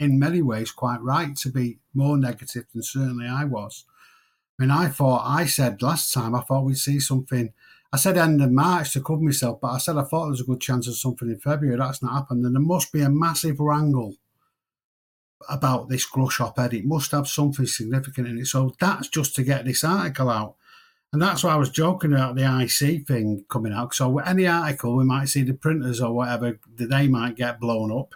[0.00, 3.84] in many ways quite right to be more negative than certainly I was.
[4.58, 7.52] I mean, I thought I said last time I thought we'd see something
[7.92, 10.42] I said end of March to cover myself, but I said I thought there was
[10.42, 11.78] a good chance of something in February.
[11.78, 12.44] That's not happened.
[12.44, 14.16] And there must be a massive wrangle
[15.48, 16.74] about this Grusch op ed.
[16.74, 18.46] It must have something significant in it.
[18.46, 20.56] So that's just to get this article out.
[21.14, 23.94] And that's why I was joking about the IC thing coming out.
[23.94, 28.14] So any article, we might see the printers or whatever, they might get blown up.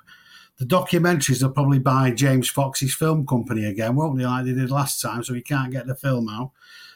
[0.62, 4.70] The documentaries are probably by James Fox's film company again, won't they, like they did
[4.70, 6.52] last time, so we can't get the film out.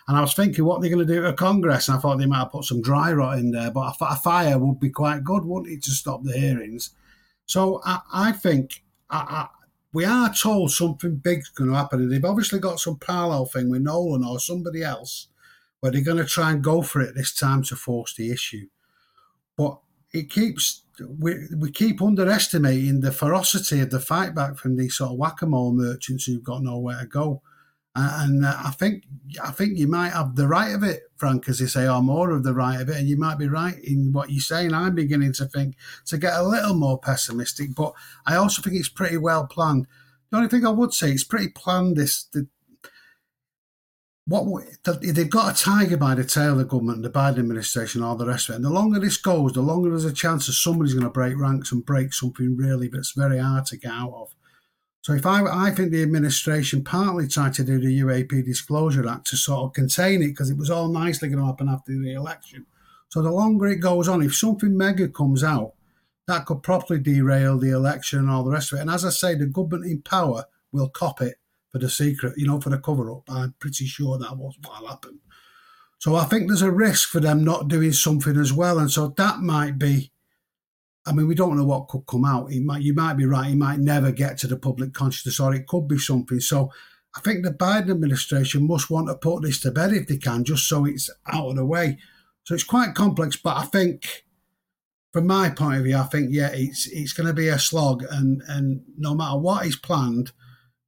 [0.07, 1.89] And I was thinking, what are they going to do at Congress?
[1.89, 4.57] And I thought they might have put some dry rot in there, but a, fire
[4.57, 6.91] would be quite good, wouldn't it, to stop the hearings?
[7.47, 9.49] So I, I think I, I,
[9.93, 13.69] we are told something big's going to happen, and they've obviously got some parallel thing
[13.69, 15.27] with Nolan or somebody else
[15.81, 18.69] where they're going to try and go for it this time to force the issue.
[19.57, 19.81] But
[20.12, 20.83] it keeps
[21.19, 25.73] we, we keep underestimating the ferocity of the fight back from these sort of whack-a-mole
[25.73, 27.43] merchants who've got nowhere to go.
[27.99, 29.05] And uh, I think
[29.43, 32.31] I think you might have the right of it, Frank, as you say, or more
[32.31, 34.75] of the right of it, and you might be right in what you're saying.
[34.75, 35.77] I'm beginning to think
[36.07, 37.95] to get a little more pessimistic, but
[38.27, 39.87] I also think it's pretty well planned.
[40.31, 41.97] The only thing I would say it's pretty planned.
[41.97, 42.47] This the,
[44.29, 48.27] what they've got a tiger by the tail, the government, the Biden administration, all the
[48.27, 48.57] rest of it.
[48.57, 51.39] And the longer this goes, the longer there's a chance that somebody's going to break
[51.39, 54.35] ranks and break something really that's very hard to get out of.
[55.03, 59.29] So if I, I think the administration partly tried to do the UAP Disclosure Act
[59.29, 62.14] to sort of contain it because it was all nicely going to happen after the
[62.14, 62.66] election.
[63.09, 65.74] So the longer it goes on, if something mega comes out,
[66.27, 68.83] that could properly derail the election and all the rest of it.
[68.83, 71.37] And as I say, the government in power will cop it
[71.77, 73.24] for the secret, you know, for the cover up.
[73.29, 75.20] I'm pretty sure that was what'll happen.
[75.99, 78.79] So I think there's a risk for them not doing something as well.
[78.79, 80.11] And so that might be
[81.07, 82.51] I mean, we don't know what could come out.
[82.51, 83.47] It might, you might be right.
[83.47, 86.41] He might never get to the public consciousness, or it could be something.
[86.41, 86.72] So,
[87.16, 90.45] I think the Biden administration must want to put this to bed if they can,
[90.45, 91.99] just so it's out of the way.
[92.43, 94.24] So it's quite complex, but I think,
[95.12, 98.03] from my point of view, I think yeah, it's it's going to be a slog,
[98.11, 100.33] and and no matter what is planned,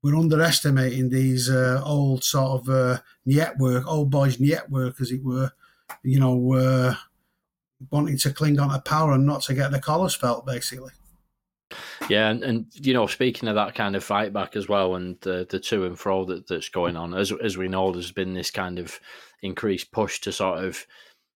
[0.09, 5.53] we're underestimating these uh, old sort of uh, network, old boys network, as it were.
[6.03, 6.95] You know, uh,
[7.91, 10.93] wanting to cling on to power and not to get the collars felt, basically.
[12.09, 15.21] Yeah, and, and you know, speaking of that kind of fight back as well, and
[15.21, 18.35] the the to and fro that, that's going on, as as we know, there's been
[18.35, 18.99] this kind of
[19.43, 20.87] increased push to sort of,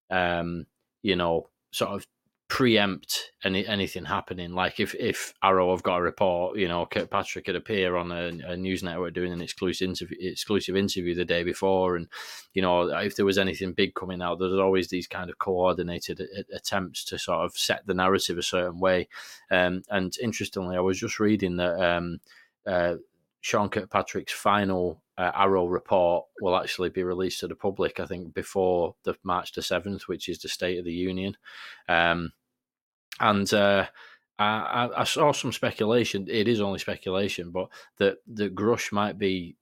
[0.09, 0.65] um,
[1.03, 2.07] you know, sort of
[2.53, 4.53] preempt any anything happening.
[4.53, 8.27] Like if if AARO have got a report, you know, Kirkpatrick could appear on a,
[8.45, 12.07] a, news network doing an exclusive interview, exclusive interview the day before, and
[12.53, 16.21] you know, if there was anything big coming out, there's always these kind of coordinated
[16.53, 19.07] attempts to sort of set the narrative a certain way.
[19.49, 21.81] Um, and interestingly, I was just reading that.
[21.81, 22.19] Um,
[22.67, 22.97] uh,
[23.41, 28.33] Sean Kirkpatrick's final uh, AARO report will actually be released to the public, I think,
[28.33, 31.35] before the March the 7th, which is the State of the Union.
[31.89, 32.31] Um,
[33.19, 33.87] and uh,
[34.39, 36.27] I, I, saw some speculation.
[36.29, 39.55] It is only speculation, but that that Grusch might be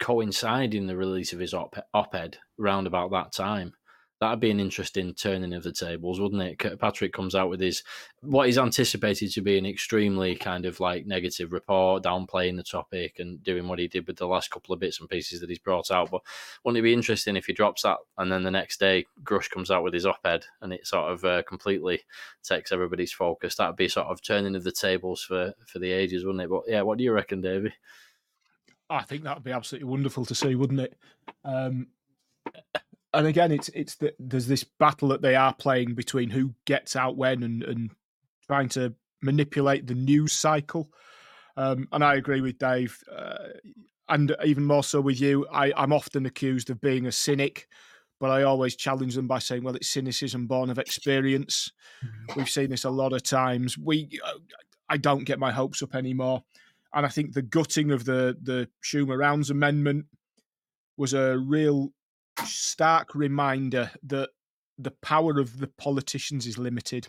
[0.00, 3.72] coinciding the release of his op- op-ed around about that time
[4.20, 6.78] that'd be an interesting turning of the tables, wouldn't it?
[6.80, 7.82] Patrick comes out with his
[8.22, 13.18] what is anticipated to be an extremely kind of like negative report, downplaying the topic
[13.18, 15.58] and doing what he did with the last couple of bits and pieces that he's
[15.58, 16.10] brought out.
[16.10, 16.22] But
[16.64, 19.70] wouldn't it be interesting if he drops that and then the next day Grusch comes
[19.70, 22.00] out with his op-ed and it sort of uh, completely
[22.42, 23.56] takes everybody's focus?
[23.56, 26.50] That'd be sort of turning of the tables for for the ages, wouldn't it?
[26.50, 27.72] But yeah, what do you reckon, Davey?
[28.88, 30.96] I think that would be absolutely wonderful to see, wouldn't it?
[31.44, 31.88] Um,
[33.12, 36.96] and again, it's it's that there's this battle that they are playing between who gets
[36.96, 37.90] out when and and
[38.46, 40.90] trying to manipulate the news cycle.
[41.56, 43.48] Um, and I agree with Dave, uh,
[44.08, 45.46] and even more so with you.
[45.50, 47.66] I, I'm often accused of being a cynic,
[48.20, 51.72] but I always challenge them by saying, "Well, it's cynicism born of experience."
[52.04, 52.38] Mm-hmm.
[52.38, 53.78] We've seen this a lot of times.
[53.78, 54.20] We,
[54.88, 56.44] I don't get my hopes up anymore,
[56.92, 60.06] and I think the gutting of the the Schumer Rounds amendment
[60.98, 61.92] was a real
[62.44, 64.30] stark reminder that
[64.78, 67.08] the power of the politicians is limited.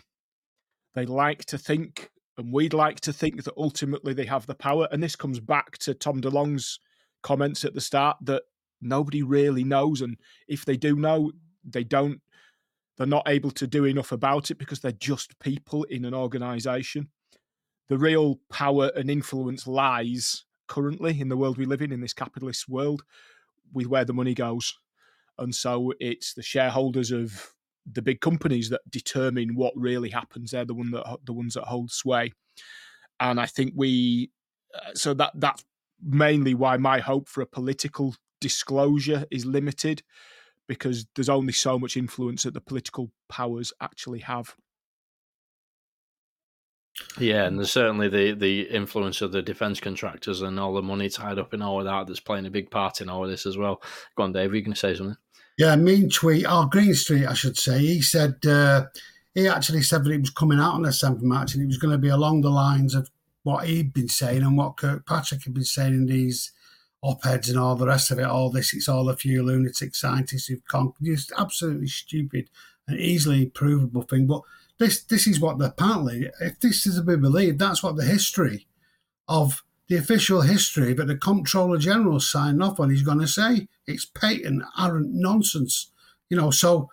[0.94, 4.88] They like to think, and we'd like to think that ultimately they have the power.
[4.90, 6.80] And this comes back to Tom DeLonge's
[7.22, 8.44] comments at the start that
[8.80, 10.00] nobody really knows.
[10.00, 10.16] And
[10.46, 11.32] if they do know,
[11.64, 12.20] they don't,
[12.96, 17.08] they're not able to do enough about it because they're just people in an organization.
[17.88, 22.12] The real power and influence lies currently in the world we live in, in this
[22.12, 23.02] capitalist world,
[23.72, 24.74] with where the money goes
[25.38, 27.54] and so it's the shareholders of
[27.90, 30.50] the big companies that determine what really happens.
[30.50, 32.32] They're the one that the ones that hold sway,
[33.20, 34.30] and I think we.
[34.74, 35.64] Uh, so that that's
[36.02, 40.02] mainly why my hope for a political disclosure is limited,
[40.68, 44.54] because there's only so much influence that the political powers actually have.
[47.18, 51.08] Yeah, and there's certainly the the influence of the defence contractors and all the money
[51.08, 53.46] tied up in all of that that's playing a big part in all of this
[53.46, 53.80] as well.
[54.16, 55.16] Go on, Dave, are you going to say something?
[55.58, 57.80] Yeah, mean tweet, oh, Greenstreet, I should say.
[57.80, 58.86] He said, uh,
[59.34, 61.78] he actually said that he was coming out on the 7th March and it was
[61.78, 63.10] going to be along the lines of
[63.42, 66.52] what he'd been saying and what Kirkpatrick had been saying in these
[67.02, 68.24] op eds and all the rest of it.
[68.24, 71.08] All this, it's all a few lunatic scientists who've conquered.
[71.08, 72.48] It's absolutely stupid
[72.86, 74.26] and easily provable thing.
[74.26, 74.42] But
[74.78, 78.04] this this is what the apparently, if this is to be believed, that's what the
[78.04, 78.66] history
[79.26, 83.68] of the official history that the Comptroller General signed off on He's going to say.
[83.86, 85.90] It's patent, arrant nonsense.
[86.28, 86.90] You know, so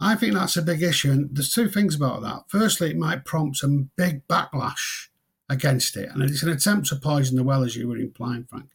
[0.00, 1.10] I think that's a big issue.
[1.10, 2.42] And there's two things about that.
[2.48, 5.08] Firstly, it might prompt some big backlash
[5.48, 6.10] against it.
[6.12, 8.68] And it's an attempt to poison the well, as you were implying, Frank.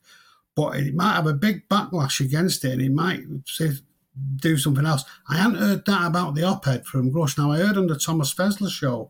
[0.55, 3.21] But it might have a big backlash against it and it might
[4.37, 5.05] do something else.
[5.29, 7.37] I hadn't heard that about the op ed from Grusch.
[7.37, 9.09] Now, I heard on the Thomas Fessler show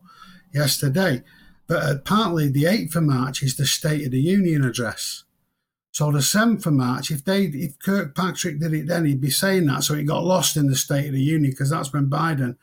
[0.52, 1.22] yesterday
[1.68, 5.24] that apparently the 8th of March is the State of the Union address.
[5.92, 9.66] So the 7th of March, if they if Kirkpatrick did it then, he'd be saying
[9.66, 9.84] that.
[9.84, 12.56] So it got lost in the State of the Union because that's when Biden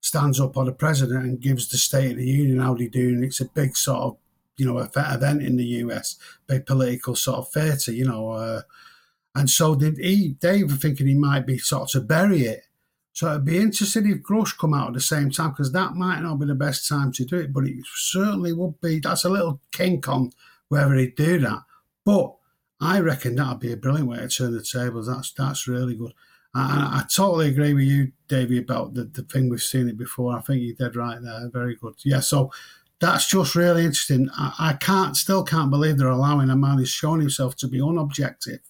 [0.00, 3.08] stands up on the president and gives the State of the Union how they do.
[3.08, 4.16] And it's a big sort of,
[4.56, 8.30] you know, event in the US, big political sort of theatre, you know.
[8.30, 8.62] Uh,
[9.34, 12.65] and so did he, they were thinking he might be sort of to bury it.
[13.16, 16.20] So it'd be interesting if Grusch come out at the same time because that might
[16.20, 19.00] not be the best time to do it, but it certainly would be.
[19.00, 20.32] That's a little kink on
[20.68, 21.62] whether he'd do that.
[22.04, 22.34] But
[22.78, 25.06] I reckon that'd be a brilliant way to turn the tables.
[25.06, 26.12] That's that's really good.
[26.54, 30.36] I, I totally agree with you, Davey, about the, the thing we've seen it before.
[30.36, 31.48] I think you did right there.
[31.50, 31.94] Very good.
[32.04, 32.52] Yeah, so
[33.00, 34.28] that's just really interesting.
[34.36, 37.78] I, I can't still can't believe they're allowing a man who's shown himself to be
[37.78, 38.60] unobjective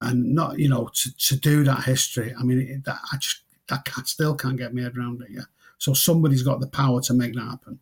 [0.00, 2.32] and not you know to, to do that history.
[2.38, 5.28] I mean, that, I just that can't, still can't get my head around it.
[5.30, 5.42] Yeah,
[5.78, 7.80] so somebody's got the power to make that happen.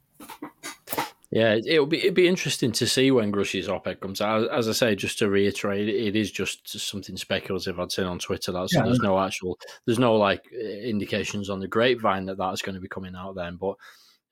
[1.30, 4.50] Yeah, it'll be it'd be interesting to see when Grusch's op-ed comes out.
[4.50, 8.52] As I say, just to reiterate, it is just something speculative I'd seen on Twitter.
[8.52, 12.60] That so yeah, there's no actual, there's no like indications on the grapevine that that's
[12.60, 13.56] going to be coming out then.
[13.56, 13.76] But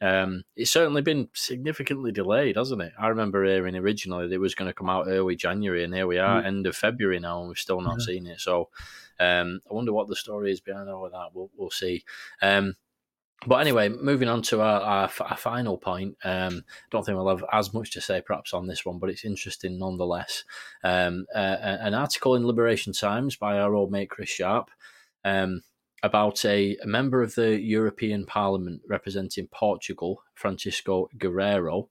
[0.01, 2.93] um, it's certainly been significantly delayed, hasn't it?
[2.99, 6.07] I remember hearing originally that it was going to come out early January, and here
[6.07, 6.47] we are, mm.
[6.47, 8.07] end of February now, and we've still not yeah.
[8.07, 8.41] seen it.
[8.41, 8.71] So
[9.19, 11.29] um, I wonder what the story is behind all of that.
[11.35, 12.05] We'll, we'll see.
[12.41, 12.77] Um,
[13.47, 16.17] but anyway, moving on to our, our, our final point.
[16.25, 19.09] Um, I don't think we'll have as much to say perhaps on this one, but
[19.09, 20.45] it's interesting nonetheless.
[20.85, 24.71] Um, uh, an article in Liberation Times by our old mate Chris Sharp.
[25.25, 25.63] Um,
[26.03, 31.89] about a, a, member of the European Parliament representing Portugal, Francisco Guerreiro.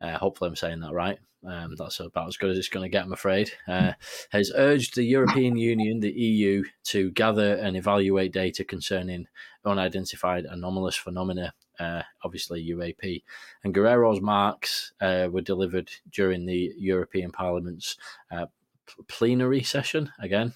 [0.00, 1.18] Uh, hopefully, I'm saying that right.
[1.46, 3.52] Um, that's about as good as it's going to get, I'm afraid.
[3.68, 3.92] Uh,
[4.30, 9.26] has urged the European Union, the EU, to gather and evaluate data concerning
[9.64, 13.22] unidentified anomalous phenomena, uh, obviously UAP.
[13.62, 17.96] And Guerreiro's marks uh, were delivered during the European Parliament's
[18.30, 18.46] uh,
[19.08, 20.54] plenary session again.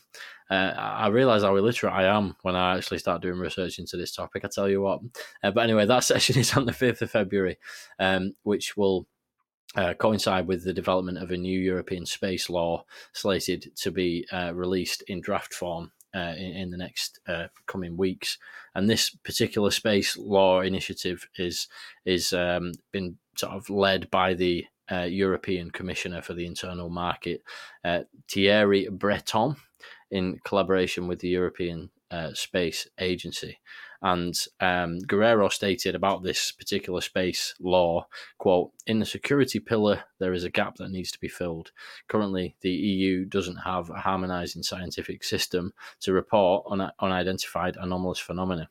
[0.50, 4.14] Uh, I realise how illiterate I am when I actually start doing research into this
[4.14, 4.44] topic.
[4.44, 5.00] I tell you what.
[5.42, 7.58] Uh, but anyway, that session is on the fifth of February,
[7.98, 9.06] um, which will.
[9.76, 14.50] Uh, coincide with the development of a new European space law slated to be uh,
[14.52, 18.36] released in draft form uh, in, in, the next uh, coming weeks.
[18.74, 21.68] And this particular space law initiative is
[22.04, 27.42] is um, been sort of led by the uh, European Commissioner for the Internal Market,
[27.84, 29.54] uh, Thierry Breton,
[30.10, 33.58] in collaboration with the European uh, Space Agency.
[34.02, 38.06] And um, Guerreiro stated about this particular space law,
[38.38, 41.70] quote, in the security pillar, there is a gap that needs to be filled.
[42.08, 48.70] Currently, the EU doesn't have a harmonizing scientific system to report on unidentified anomalous phenomena.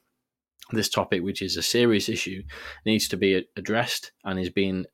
[0.72, 2.44] This topic, which is a serious issue,
[2.86, 4.86] needs to be addressed and is being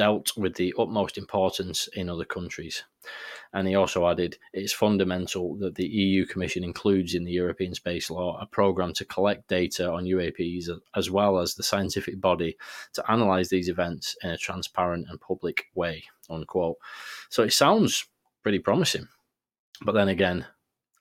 [0.00, 2.84] dealt with the utmost importance in other countries.
[3.52, 8.08] And he also added, it's fundamental that the EU Commission includes in the European Space
[8.08, 12.56] Law a programme to collect data on UAPs as well as the scientific body
[12.94, 16.78] to analyse these events in a transparent and public way, unquote.
[17.28, 18.08] So it sounds
[18.42, 19.06] pretty promising.
[19.82, 20.46] But then again,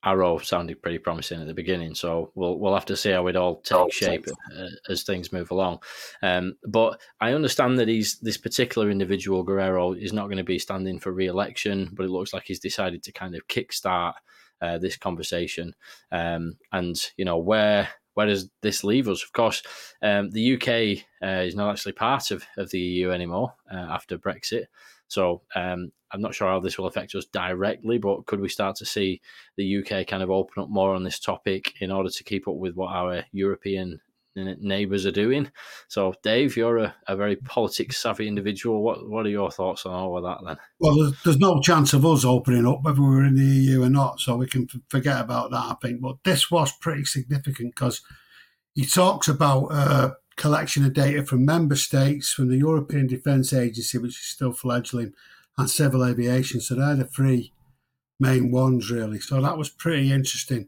[0.06, 3.36] AARO sounded pretty promising at the beginning, so we'll we'll have to see how it
[3.36, 4.28] all takes shape
[4.58, 5.80] uh, as things move along.
[6.22, 10.60] Um, but I understand that he's this particular individual, Guerreiro is not going to be
[10.60, 14.14] standing for re-election, but it looks like he's decided to kind of kickstart
[14.62, 15.76] uh, this conversation.
[16.12, 19.24] Um, and you know where where does this leave us?
[19.24, 19.64] Of course,
[20.02, 24.18] um, the UK uh, is not actually part of, of the EU anymore uh, after
[24.18, 24.66] Brexit.
[25.10, 28.76] So um, I'm not sure how this will affect us directly, but could we start
[28.78, 29.22] to see
[29.58, 32.56] the UK kind of open up more on this topic in order to keep up
[32.56, 34.00] with what our European
[34.36, 35.52] neighbours are doing?
[35.88, 38.82] So, Dave, you're a, a very politics savvy individual.
[38.82, 40.58] What what are your thoughts on all of that then?
[40.80, 43.90] Well, there's, there's no chance of us opening up whether we're in the EU or
[43.90, 45.58] not, so we can forget about that.
[45.58, 48.02] I think, but this was pretty significant because
[48.74, 49.66] he talks about.
[49.66, 54.54] Uh, collection of data from member states, from the European Defence Agency, which is still
[54.54, 55.14] fledgling,
[55.58, 56.62] and civil aviation.
[56.62, 57.54] So they're the three
[58.20, 59.20] main ones, really.
[59.20, 60.68] So that was pretty interesting.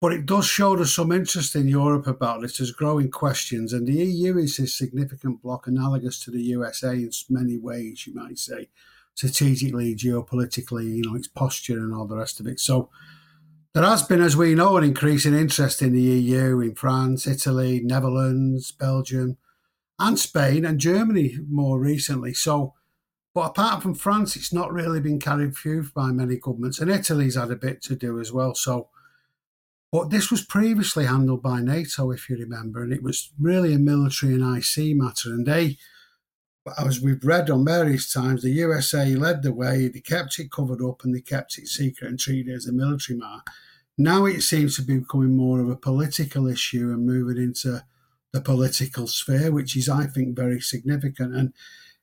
[0.00, 2.58] But it does show us some interest in Europe about this.
[2.58, 7.10] There's growing questions, and the EU is a significant bloc analogous to the USA in
[7.28, 8.68] many ways, you might say,
[9.14, 12.60] strategically, geopolitically, you know, its posture and all the rest of it.
[12.60, 12.90] So
[13.74, 17.80] there has been, as we know, an increasing interest in the EU in France, Italy,
[17.82, 19.36] Netherlands, Belgium,
[19.98, 22.34] and Spain and Germany more recently.
[22.34, 22.74] So,
[23.34, 27.34] but apart from France, it's not really been carried through by many governments, and Italy's
[27.34, 28.54] had a bit to do as well.
[28.54, 28.90] So,
[29.90, 33.78] but this was previously handled by NATO, if you remember, and it was really a
[33.78, 35.30] military and IC matter.
[35.30, 35.78] And they,
[36.78, 39.88] as we've read on various times, the USA led the way.
[39.88, 43.18] They kept it covered up and they kept it secret and treated as a military
[43.18, 43.42] matter.
[43.98, 47.84] Now it seems to be becoming more of a political issue and moving into
[48.32, 51.34] the political sphere, which is, I think, very significant.
[51.34, 51.52] And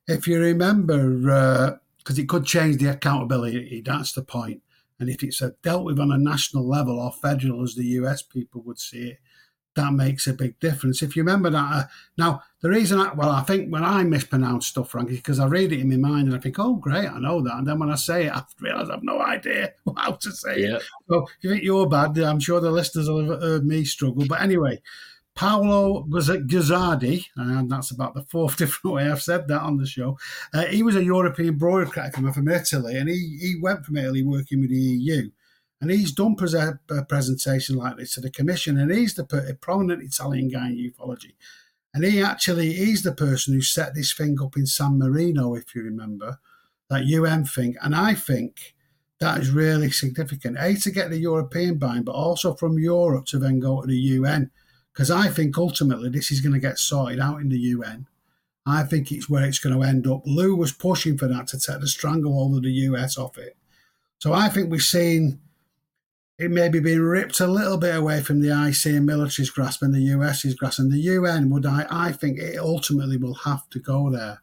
[0.08, 4.62] if you remember, because uh, it could change the accountability, that's the point.
[5.00, 8.62] And if it's dealt with on a national level or federal, as the US people
[8.62, 9.18] would see it,
[9.76, 11.02] that makes a big difference.
[11.02, 11.84] If you remember that, uh,
[12.18, 15.72] now the reason, I, well, I think when I mispronounce stuff, Frankie, because I read
[15.72, 17.56] it in my mind and I think, oh, great, I know that.
[17.56, 20.76] And then when I say it, I realise I've no idea how to say yeah.
[20.76, 20.84] it.
[21.08, 24.26] So if you think you're bad, I'm sure the listeners will have heard me struggle.
[24.28, 24.82] But anyway,
[25.36, 30.18] Paolo Guzzardi, and that's about the fourth different way I've said that on the show.
[30.54, 34.60] Uh, he was a European bureaucrat from Italy, and he, he went from Italy working
[34.60, 35.30] with the EU
[35.82, 39.56] and he's done uh, a presentation like this to the commission, and he's the a
[39.56, 41.34] prominent Italian guy in ufology.
[41.94, 45.76] And he actually, he's the person who set this thing up in San Marino, if
[45.76, 46.40] you remember,
[46.90, 47.76] that UN thing.
[47.82, 48.76] And I think
[49.20, 50.58] that is really significant.
[50.60, 53.98] A, to get the European buy but also from Europe to then go to the
[53.98, 54.52] UN.
[54.94, 58.08] Because I think ultimately this is going to get sorted out in the UN.
[58.66, 60.22] I think it's where it's going to end up.
[60.26, 63.58] Lue was pushing for that to take the stranglehold of the US off it.
[64.20, 65.40] So I think we've seen
[66.42, 69.84] it may be being ripped a little bit away from the IC and military's grasp
[69.84, 70.80] and the US's grasp.
[70.80, 74.42] And the UN would, I, I think, it ultimately will have to go there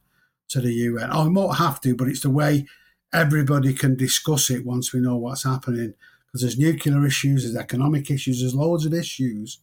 [0.51, 1.11] to the UN.
[1.13, 2.67] Oh, it won't have to, but it's the way
[3.13, 5.95] everybody can discuss it once we know what's happening.
[6.27, 9.59] Because there's nuclear issues, there's economic issues, there's loads of issues,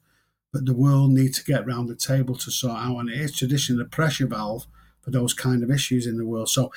[0.52, 2.98] but the world needs to get round the table to sort out.
[2.98, 4.68] And it is traditionally the pressure valve
[5.00, 6.50] for those kind of issues in the world.
[6.50, 6.70] So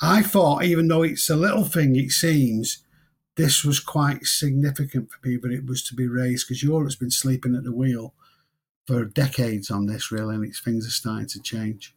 [0.00, 2.83] I thought, even though it's a little thing, it seems
[3.36, 7.10] this was quite significant for me, but it was to be raised because Europe's been
[7.10, 8.14] sleeping at the wheel
[8.86, 11.94] for decades on this, really, and its things are starting to change.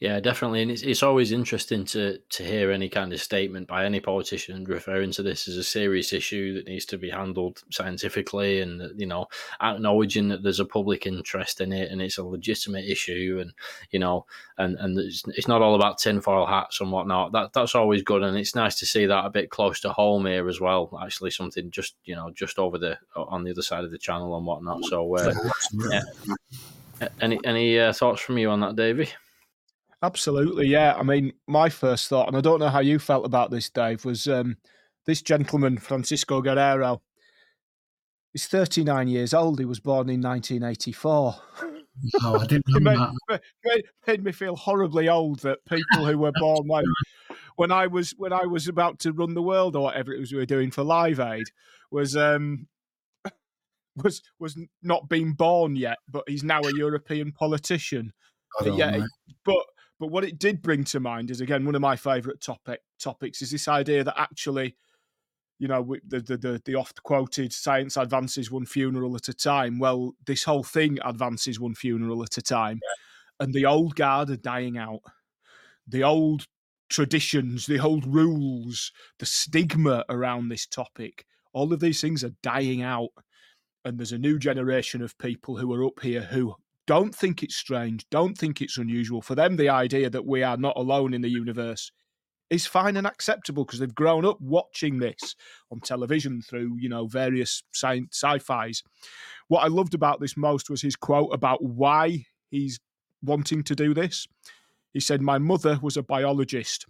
[0.00, 3.84] Yeah, definitely, and it's it's always interesting to to hear any kind of statement by
[3.84, 8.62] any politician referring to this as a serious issue that needs to be handled scientifically,
[8.62, 9.26] and you know,
[9.60, 13.52] acknowledging that there's a public interest in it and it's a legitimate issue, and
[13.90, 14.24] you know,
[14.56, 17.32] and and it's, it's not all about tinfoil hats and whatnot.
[17.32, 20.24] That that's always good, and it's nice to see that a bit close to home
[20.24, 20.98] here as well.
[21.04, 24.34] Actually, something just you know just over the on the other side of the channel
[24.34, 24.82] and whatnot.
[24.86, 25.34] So, uh,
[25.90, 27.08] yeah.
[27.20, 29.10] any any uh, thoughts from you on that, Davey?
[30.02, 30.94] Absolutely, yeah.
[30.96, 34.04] I mean, my first thought, and I don't know how you felt about this, Dave,
[34.04, 34.56] was um,
[35.06, 37.00] this gentleman, Francisco Guerreiro.
[38.32, 39.58] He's 39 years old.
[39.58, 41.34] He was born in 1984.
[42.22, 43.42] Oh, I didn't know made, that.
[43.64, 46.84] Made, made, me feel horribly old that people who were born when,
[47.56, 50.32] when I was when I was about to run the world or whatever it was
[50.32, 51.46] we were doing for Live Aid
[51.90, 52.68] was um
[53.96, 58.12] was was not being born yet, but he's now a European politician.
[58.64, 59.06] Yeah, know.
[59.44, 59.64] but
[60.00, 63.42] but what it did bring to mind is again one of my favourite topic topics
[63.42, 64.74] is this idea that actually,
[65.58, 69.78] you know, the the the, the oft quoted science advances one funeral at a time.
[69.78, 73.44] Well, this whole thing advances one funeral at a time, yeah.
[73.44, 75.00] and the old guard are dying out.
[75.86, 76.46] The old
[76.88, 82.82] traditions, the old rules, the stigma around this topic, all of these things are dying
[82.82, 83.10] out.
[83.84, 86.54] And there's a new generation of people who are up here who
[86.86, 89.22] don't think it's strange, don't think it's unusual.
[89.22, 91.92] For them, the idea that we are not alone in the universe
[92.50, 95.36] is fine and acceptable because they've grown up watching this
[95.70, 98.82] on television through, you know, various science sci-fis.
[99.48, 102.80] What I loved about this most was his quote about why he's
[103.22, 104.26] wanting to do this.
[104.92, 106.86] He said, My mother was a biologist,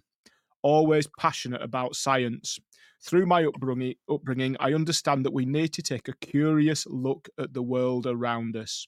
[0.63, 2.59] always passionate about science.
[3.03, 7.53] Through my upbringing, upbringing, I understand that we need to take a curious look at
[7.53, 8.87] the world around us.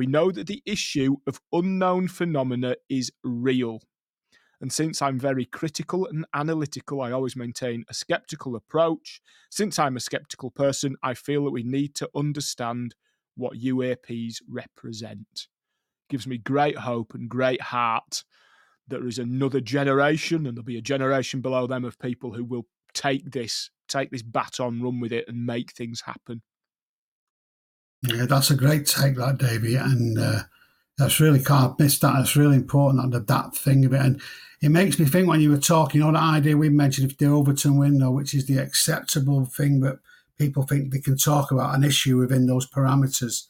[0.00, 3.80] We know that the issue of unknown phenomena is real.
[4.58, 9.20] And since I'm very critical and analytical, I always maintain a skeptical approach.
[9.50, 12.94] Since I'm a skeptical person, I feel that we need to understand
[13.36, 15.48] what UAPs represent.
[16.08, 18.24] Gives me great hope and great heart
[18.88, 22.46] that there is another generation, and there'll be a generation below them of people who
[22.46, 26.40] will take this, take this baton, run with it, and make things happen.
[28.02, 30.40] Yeah, that's a great take, that Davey, and uh,
[30.96, 32.20] that's really can't miss that.
[32.20, 34.22] It's really important that that thing of it, and
[34.62, 37.18] it makes me think when you were talking, you know, the idea we mentioned of
[37.18, 39.98] the Overton window, which is the acceptable thing that
[40.38, 43.46] people think they can talk about an issue within those parameters.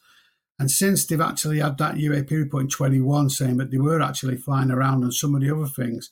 [0.59, 4.37] And since they've actually had that UAP report in 21 saying that they were actually
[4.37, 6.11] flying around and some of the other things,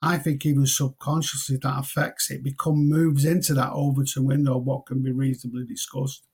[0.00, 4.86] I think even subconsciously that affects it, become moves into that Overton window of what
[4.86, 6.27] can be reasonably discussed.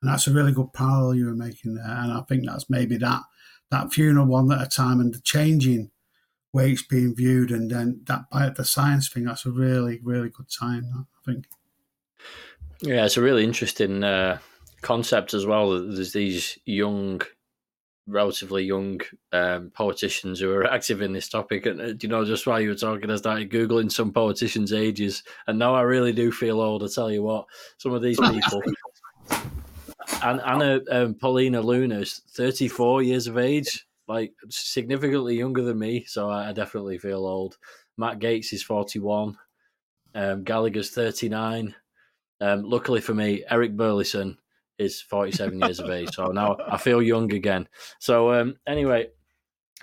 [0.00, 1.84] And that's a really good parallel you were making there.
[1.84, 3.22] And I think that's maybe that
[3.70, 5.90] that funeral one at a time and the changing
[6.52, 10.30] way it's being viewed and then that by the science thing, that's a really, really
[10.30, 11.46] good time, I think.
[12.80, 14.38] Yeah, it's a really interesting uh,
[14.82, 15.70] concept as well.
[15.70, 17.20] There's these young,
[18.06, 19.00] relatively young
[19.32, 21.66] um, politicians who are active in this topic.
[21.66, 25.24] And uh, you know, just while you were talking, I started Googling some politicians' ages.
[25.46, 27.46] And now I really do feel old, I tell you what.
[27.78, 28.62] Some of these people.
[30.22, 36.04] And Anna um, Paulina Luna's 34 years of age, like significantly younger than me.
[36.06, 37.56] So I, I definitely feel old.
[37.96, 39.36] Matt Gaetz is 41.
[40.14, 41.74] Um, Gallagher's 39.
[42.40, 44.36] Um, luckily for me, Eric Burlison
[44.78, 46.14] is 47 years of age.
[46.14, 47.68] So now I feel young again.
[48.00, 49.08] So um, anyway,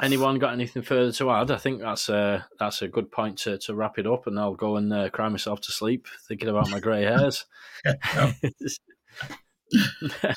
[0.02, 1.52] anyone got anything further to add?
[1.52, 4.56] I think that's a that's a good point to, to wrap it up, and I'll
[4.56, 7.46] go and uh, cry myself to sleep thinking about my grey hairs.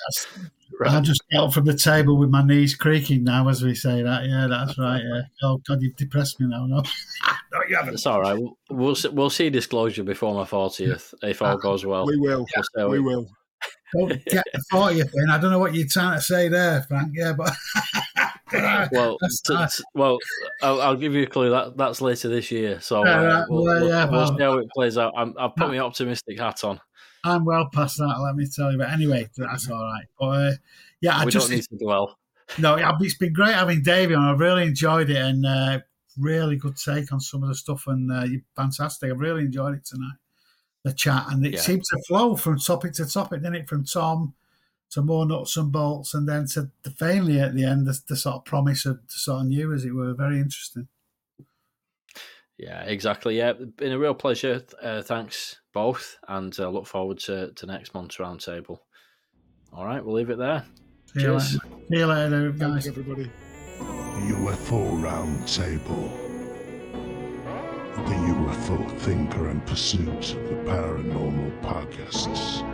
[0.86, 4.02] I just get up from the table with my knees creaking now as we say
[4.02, 4.24] that.
[4.26, 5.02] Yeah, that's right.
[5.02, 5.22] Yeah.
[5.42, 6.66] Oh God, you've depressed me now.
[6.66, 6.82] No,
[7.52, 7.94] no you haven't.
[7.94, 8.38] It's all right.
[8.38, 12.06] We'll we'll see, we'll see disclosure before my fortieth if all goes well.
[12.06, 12.46] We will.
[12.76, 13.26] We'll we will.
[13.94, 15.30] Don't get the fortieth in.
[15.30, 17.12] I don't know what you're trying to say there, Frank.
[17.14, 17.54] Yeah, but
[18.92, 20.18] well, t- t- well,
[20.62, 21.50] I'll, I'll, give you a clue.
[21.50, 25.14] That that's later this year, so uh, we'll, we'll, we'll, see how it plays out.
[25.16, 26.80] i have put my optimistic hat on.
[27.24, 28.78] I'm well past that, let me tell you.
[28.78, 30.06] But anyway, that's all right.
[30.18, 30.52] But uh,
[31.00, 32.18] yeah, I we just don't need to dwell.
[32.58, 34.24] No, it's been great having Davey on.
[34.24, 35.80] I've really enjoyed it and uh,
[36.16, 37.84] really good take on some of the stuff.
[37.86, 39.10] And uh, you're fantastic.
[39.10, 40.16] I've really enjoyed it tonight,
[40.84, 41.26] the chat.
[41.28, 41.60] And it yeah.
[41.60, 43.68] seemed to flow from topic to topic, didn't it?
[43.68, 44.34] From Tom
[44.90, 48.16] to more nuts and bolts, and then to the finally at the end, the, the
[48.16, 50.14] sort of promise of sort of new, as it were.
[50.14, 50.88] Very interesting.
[52.58, 53.36] Yeah, exactly.
[53.36, 54.62] Yeah, been a real pleasure.
[54.82, 58.78] Uh, thanks both, and uh, look forward to, to next month's roundtable.
[59.72, 60.64] All right, we'll leave it there.
[61.14, 61.52] See Cheers.
[61.54, 62.84] You See you later, guys.
[62.84, 63.30] Thanks, everybody.
[63.78, 66.10] UFO Roundtable.
[67.94, 72.64] The UFO Thinker and Pursuit of the Paranormal Podcasts.